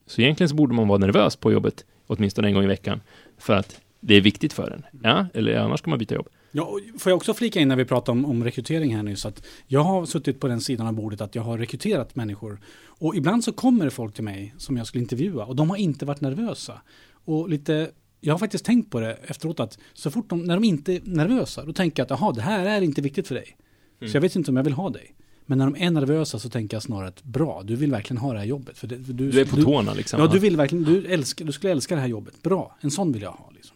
Så 0.07 0.21
egentligen 0.21 0.49
så 0.49 0.55
borde 0.55 0.75
man 0.75 0.89
vara 0.89 0.99
nervös 0.99 1.37
på 1.37 1.53
jobbet, 1.53 1.85
åtminstone 2.07 2.49
en 2.49 2.55
gång 2.55 2.65
i 2.65 2.67
veckan, 2.67 3.01
för 3.39 3.55
att 3.55 3.81
det 4.07 4.15
är 4.15 4.21
viktigt 4.21 4.53
för 4.53 4.71
en. 4.71 4.83
Ja, 5.03 5.27
eller 5.35 5.57
annars 5.57 5.81
ska 5.81 5.91
man 5.91 5.99
byta 5.99 6.15
jobb. 6.15 6.29
Ja, 6.53 6.79
får 6.99 7.11
jag 7.11 7.17
också 7.17 7.35
flika 7.35 7.61
in 7.61 7.69
när 7.69 7.77
vi 7.77 7.85
pratar 7.85 8.13
om, 8.13 8.25
om 8.25 8.45
rekrytering 8.45 8.97
här 8.97 9.03
nyss 9.03 9.27
att 9.27 9.47
jag 9.67 9.81
har 9.81 10.07
suttit 10.07 10.41
på 10.41 10.49
den 10.49 10.61
sidan 10.61 10.87
av 10.87 10.93
bordet 10.93 11.21
att 11.21 11.35
jag 11.35 11.43
har 11.43 11.59
rekryterat 11.59 12.17
människor 12.17 12.61
och 12.87 13.17
ibland 13.17 13.45
så 13.45 13.53
kommer 13.53 13.85
det 13.85 13.91
folk 13.91 14.15
till 14.15 14.25
mig 14.25 14.55
som 14.59 14.77
jag 14.77 14.87
skulle 14.87 15.03
intervjua 15.03 15.45
och 15.45 15.57
de 15.57 15.71
har 15.71 15.77
inte 15.77 16.05
varit 16.05 16.21
nervösa. 16.21 16.81
Och 17.25 17.49
lite, 17.49 17.91
jag 18.21 18.35
har 18.35 18.39
faktiskt 18.39 18.65
tänkt 18.65 18.91
på 18.91 19.01
det 19.01 19.13
efteråt 19.13 19.61
att 19.61 19.79
så 19.93 20.11
fort 20.11 20.31
de, 20.31 20.43
när 20.43 20.55
de 20.55 20.65
inte 20.65 20.93
är 20.93 21.01
nervösa 21.05 21.65
då 21.65 21.73
tänker 21.73 22.01
jag 22.01 22.13
att 22.13 22.21
jaha, 22.21 22.33
det 22.33 22.43
här 22.43 22.67
är 22.67 22.81
inte 22.81 23.03
viktigt 23.03 23.29
för 23.29 23.35
dig. 23.35 23.57
Mm. 24.01 24.11
Så 24.11 24.17
jag 24.17 24.23
vet 24.23 24.37
inte 24.37 24.51
om 24.51 24.57
jag 24.57 24.65
vill 24.65 24.73
ha 24.73 24.91
dig. 24.91 25.15
Men 25.47 25.59
när 25.59 25.65
de 25.65 25.77
är 25.77 25.91
nervösa 25.91 26.39
så 26.39 26.49
tänker 26.49 26.77
jag 26.77 26.83
snarare 26.83 27.09
att 27.09 27.23
bra, 27.23 27.63
du 27.65 27.77
vill 27.77 27.91
verkligen 27.91 28.19
ha 28.19 28.33
det 28.33 28.39
här 28.39 28.47
jobbet. 28.47 28.79
För 28.79 28.87
det, 28.87 29.05
för 29.05 29.13
Du 29.13 29.41
är 29.41 29.45
på 29.45 29.57
tårna 29.57 29.95
liksom. 29.95 30.21
Ja, 30.21 30.27
du 30.27 30.39
vill 30.39 30.57
verkligen, 30.57 30.85
du, 30.85 31.07
älskar, 31.07 31.45
du 31.45 31.53
skulle 31.53 31.73
älska 31.73 31.95
det 31.95 32.01
här 32.01 32.09
jobbet. 32.09 32.43
Bra, 32.43 32.77
en 32.81 32.91
sån 32.91 33.13
vill 33.13 33.23
jag 33.23 33.31
ha. 33.31 33.51
Liksom. 33.55 33.74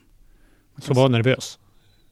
Så 0.78 0.94
var 0.94 1.08
nervös. 1.08 1.58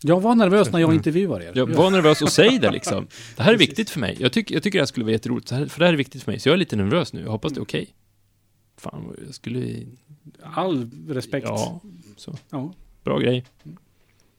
Jag 0.02 0.20
var 0.20 0.35
nervös 0.35 0.73
när 0.73 0.78
jag 0.80 0.87
Mm. 0.88 0.96
intervjuar 0.96 1.40
er. 1.42 1.52
Jag 1.54 1.66
var 1.66 1.90
nervös 1.90 2.23
och 2.23 2.32
säg 2.32 2.58
det 2.58 2.70
liksom. 2.70 3.06
Det 3.37 3.42
här 3.42 3.52
är 3.52 3.58
viktigt 3.58 3.90
för 3.90 4.00
mig. 4.00 4.16
Jag, 4.20 4.32
tycker 4.32 4.54
jag 4.54 4.62
tycker 4.62 4.78
det 4.78 4.82
här 4.82 4.87
skulle 4.87 5.04
vara 5.04 5.12
jätteroligt, 5.12 5.49
för 5.49 5.78
det 5.78 5.85
här 5.85 5.92
är 5.92 5.96
viktigt 5.96 6.23
för 6.23 6.32
mig. 6.32 6.40
Så 6.40 6.49
jag 6.49 6.52
är 6.54 6.56
lite 6.58 6.76
nervös 6.76 7.12
nu. 7.12 7.23
Jag 7.23 7.30
hoppas 7.30 7.52
det 7.52 7.58
är 7.58 7.62
okej. 7.62 7.94
Fan, 8.78 9.16
jag 9.26 9.35
skulle... 9.35 9.87
All 10.42 10.90
respekt. 11.08 11.46
Ja, 11.49 11.80
så. 12.16 12.35
Ja. 12.50 12.73
Bra 13.04 13.18
grej. 13.18 13.44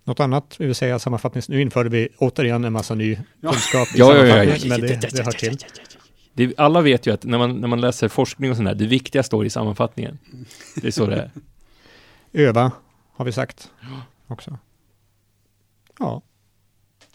Något 0.04 0.20
annat 0.20 0.56
vi 0.60 0.66
vill 0.66 0.76
säga 0.76 1.00
sammanfattningsvis. 1.00 1.50
Nu 1.50 1.62
införde 1.62 1.90
vi 1.90 2.08
återigen 2.18 2.64
en 2.66 2.74
massa 2.74 2.96
ny 2.96 3.18
Ja. 3.42 3.52
kunskap 3.52 3.88
i 3.96 4.00
Ja, 4.00 4.16
ja, 4.16 4.26
ja, 4.26 4.44
ja. 4.44 4.58
sammanfattningen, 4.58 4.82
men 4.82 4.82
det, 5.02 5.10
det 5.18 5.24
hör 5.24 5.32
till. 5.32 5.58
Det, 6.34 6.54
alla 6.60 6.82
vet 6.82 7.06
ju 7.08 7.14
att 7.14 7.24
när 7.24 7.38
man, 7.38 7.62
när 7.62 7.68
man 7.68 7.82
läser 7.82 8.08
forskning 8.08 8.52
och 8.52 8.58
sånt 8.58 8.68
där, 8.70 8.76
det 8.76 8.86
viktiga 8.88 9.24
står 9.24 9.46
i 9.46 9.50
sammanfattningen. 9.50 10.18
Det 10.76 10.88
är 10.88 10.92
så 10.92 11.06
det 11.06 11.16
är. 11.16 11.32
Öva, 12.48 12.72
har 13.16 13.26
vi 13.26 13.32
sagt 13.32 13.72
också. 14.28 14.58
Ja. 16.00 16.22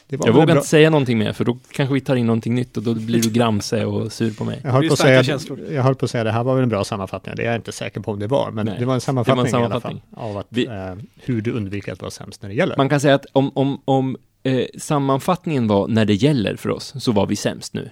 Det 0.07 0.16
var 0.16 0.26
Jag 0.26 0.33
vågar 0.33 0.47
bra. 0.47 0.54
inte 0.57 0.69
säga 0.69 0.90
någonting 0.90 1.19
mer, 1.19 1.33
för 1.33 1.45
då 1.45 1.59
kanske 1.71 1.95
vi 1.95 2.00
tar 2.00 2.16
in 2.16 2.26
någonting 2.26 2.54
nytt 2.54 2.76
och 2.76 2.83
då 2.83 2.95
blir 2.95 3.23
du 3.23 3.31
gramse 3.31 3.85
och 3.85 4.12
sur 4.12 4.35
på 4.35 4.45
mig. 4.45 4.61
Jag 4.64 4.71
höll, 4.73 4.87
på 4.88 4.92
att 4.92 4.99
säga, 4.99 5.25
känslor. 5.25 5.61
jag 5.73 5.83
höll 5.83 5.95
på 5.95 6.04
att 6.04 6.11
säga 6.11 6.25
det 6.25 6.33
här 6.33 6.45
var 6.45 6.54
väl 6.54 6.62
en 6.62 6.69
bra 6.69 6.85
sammanfattning. 6.85 7.35
Det 7.37 7.42
är 7.42 7.47
jag 7.47 7.54
inte 7.57 7.73
säker 7.73 8.00
på 8.00 8.12
om 8.12 8.19
det 8.19 8.26
var, 8.26 8.50
men 8.50 8.66
Nej, 8.66 8.76
det 8.78 8.85
var 8.85 8.95
en 8.95 9.00
sammanfattning, 9.00 9.45
det 9.45 9.52
var 9.52 9.61
en 9.64 9.69
sammanfattning. 9.71 9.97
i 9.99 10.02
alla 10.11 10.21
fall. 10.23 10.31
Av 10.31 10.38
att, 10.38 10.47
Vi- 10.49 10.66
eh, 10.66 10.95
hur 11.25 11.40
du 11.40 11.52
undviker 11.52 11.92
att 11.92 12.00
vara 12.00 12.11
sämst 12.11 12.42
när 12.42 12.49
det 12.49 12.54
gäller. 12.54 12.76
Man 12.76 12.88
kan 12.88 13.00
säga 13.00 13.14
att 13.14 13.26
om, 13.33 13.50
om, 13.54 13.83
om 13.85 14.16
eh, 14.42 14.66
sammanfattningen 14.78 15.69
var 15.69 15.88
när 15.88 16.04
det 16.04 16.14
gäller 16.14 16.57
för 16.57 16.71
oss, 16.71 16.95
så 17.04 17.12
var 17.12 17.26
vi 17.26 17.37
sämst 17.37 17.75
nu, 17.75 17.90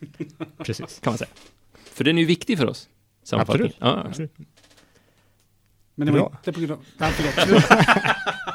Precis. 0.58 1.00
kan 1.02 1.10
man 1.10 1.18
säga. 1.18 1.30
För 1.92 2.04
den 2.04 2.16
är 2.18 2.20
ju 2.22 2.26
viktig 2.26 2.58
för 2.58 2.66
oss. 2.66 2.88
Absolut. 3.32 3.76
Ja, 3.78 4.02
Absolut. 4.08 4.32
Men 5.94 6.06
det 6.06 6.12
var 6.12 6.18
Bra. 6.20 6.32
inte 6.38 6.52
på 6.52 6.60
grund 6.60 6.72
av... 6.72 6.78
Nej, 6.98 7.10
förlåt. 7.12 7.64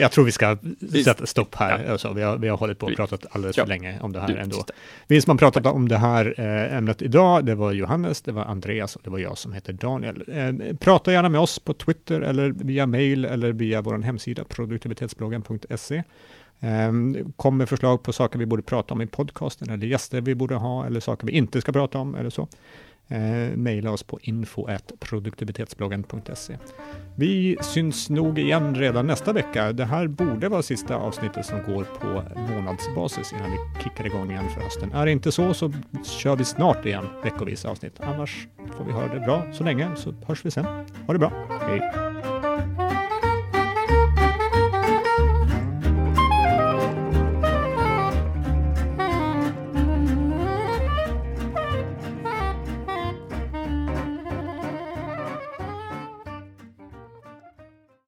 Jag 0.00 0.12
tror 0.12 0.24
vi 0.24 0.32
ska 0.32 0.56
sätta 1.04 1.26
stopp 1.26 1.54
här. 1.54 1.84
Ja. 1.84 1.92
Alltså, 1.92 2.12
vi, 2.12 2.22
har, 2.22 2.36
vi 2.38 2.48
har 2.48 2.56
hållit 2.56 2.78
på 2.78 2.86
och 2.86 2.96
pratat 2.96 3.26
alldeles 3.30 3.56
Ja. 3.56 3.64
för 3.64 3.68
länge 3.68 4.00
om 4.00 4.12
det 4.12 4.20
här 4.20 4.36
ändå. 4.36 4.64
Vi 5.06 5.20
som 5.20 5.30
har 5.30 5.38
pratat 5.38 5.66
om 5.66 5.88
det 5.88 5.96
här 5.98 6.34
eh, 6.38 6.76
ämnet 6.76 7.02
idag, 7.02 7.44
det 7.44 7.54
var 7.54 7.72
Johannes, 7.72 8.22
det 8.22 8.32
var 8.32 8.44
Andreas 8.44 8.96
och 8.96 9.02
det 9.04 9.10
var 9.10 9.18
jag 9.18 9.38
som 9.38 9.52
heter 9.52 9.72
Daniel. 9.72 10.24
Eh, 10.32 10.76
prata 10.76 11.12
gärna 11.12 11.28
med 11.28 11.40
oss 11.40 11.58
på 11.58 11.74
Twitter 11.74 12.20
eller 12.20 12.50
via 12.50 12.86
mail 12.86 13.24
eller 13.24 13.52
via 13.52 13.80
vår 13.82 13.98
hemsida 13.98 14.44
produktivitetsbloggen.se. 14.44 16.02
Eh, 16.60 16.92
kom 17.36 17.56
med 17.56 17.68
förslag 17.68 18.02
på 18.02 18.12
saker 18.12 18.38
vi 18.38 18.46
borde 18.46 18.62
prata 18.62 18.94
om 18.94 19.00
i 19.02 19.06
podcasten 19.06 19.70
eller 19.70 19.86
gäster 19.86 20.20
vi 20.20 20.34
borde 20.34 20.54
ha 20.54 20.86
eller 20.86 21.00
saker 21.00 21.26
vi 21.26 21.32
inte 21.32 21.60
ska 21.60 21.72
prata 21.72 21.98
om 21.98 22.14
eller 22.14 22.30
så. 22.30 22.48
Eh, 23.10 23.56
maila 23.56 23.90
oss 23.90 24.02
på 24.02 24.18
info.produktivitetsbloggen.se. 24.22 26.58
Vi 27.14 27.56
syns 27.60 28.10
nog 28.10 28.38
igen 28.38 28.74
redan 28.74 29.06
nästa 29.06 29.32
vecka. 29.32 29.72
Det 29.72 29.84
här 29.84 30.06
borde 30.06 30.48
vara 30.48 30.62
sista 30.62 30.96
avsnittet 30.96 31.46
som 31.46 31.62
går 31.62 31.84
på 31.84 32.22
månadsbasis 32.54 33.32
innan 33.32 33.50
vi 33.50 33.56
kickar 33.82 34.06
igång 34.06 34.30
igen 34.30 34.50
för 34.54 34.60
hösten. 34.60 34.92
Är 34.92 35.06
det 35.06 35.12
inte 35.12 35.32
så 35.32 35.54
så 35.54 35.72
kör 36.04 36.36
vi 36.36 36.44
snart 36.44 36.86
igen 36.86 37.04
veckovisa 37.22 37.70
avsnitt. 37.70 38.00
Annars 38.00 38.48
får 38.76 38.84
vi 38.84 38.92
höra 38.92 39.14
det 39.14 39.20
bra 39.20 39.46
så 39.52 39.64
länge 39.64 39.96
så 39.96 40.14
hörs 40.26 40.44
vi 40.44 40.50
sen. 40.50 40.64
Ha 41.06 41.12
det 41.12 41.18
bra. 41.18 41.32
Hej! 41.60 42.19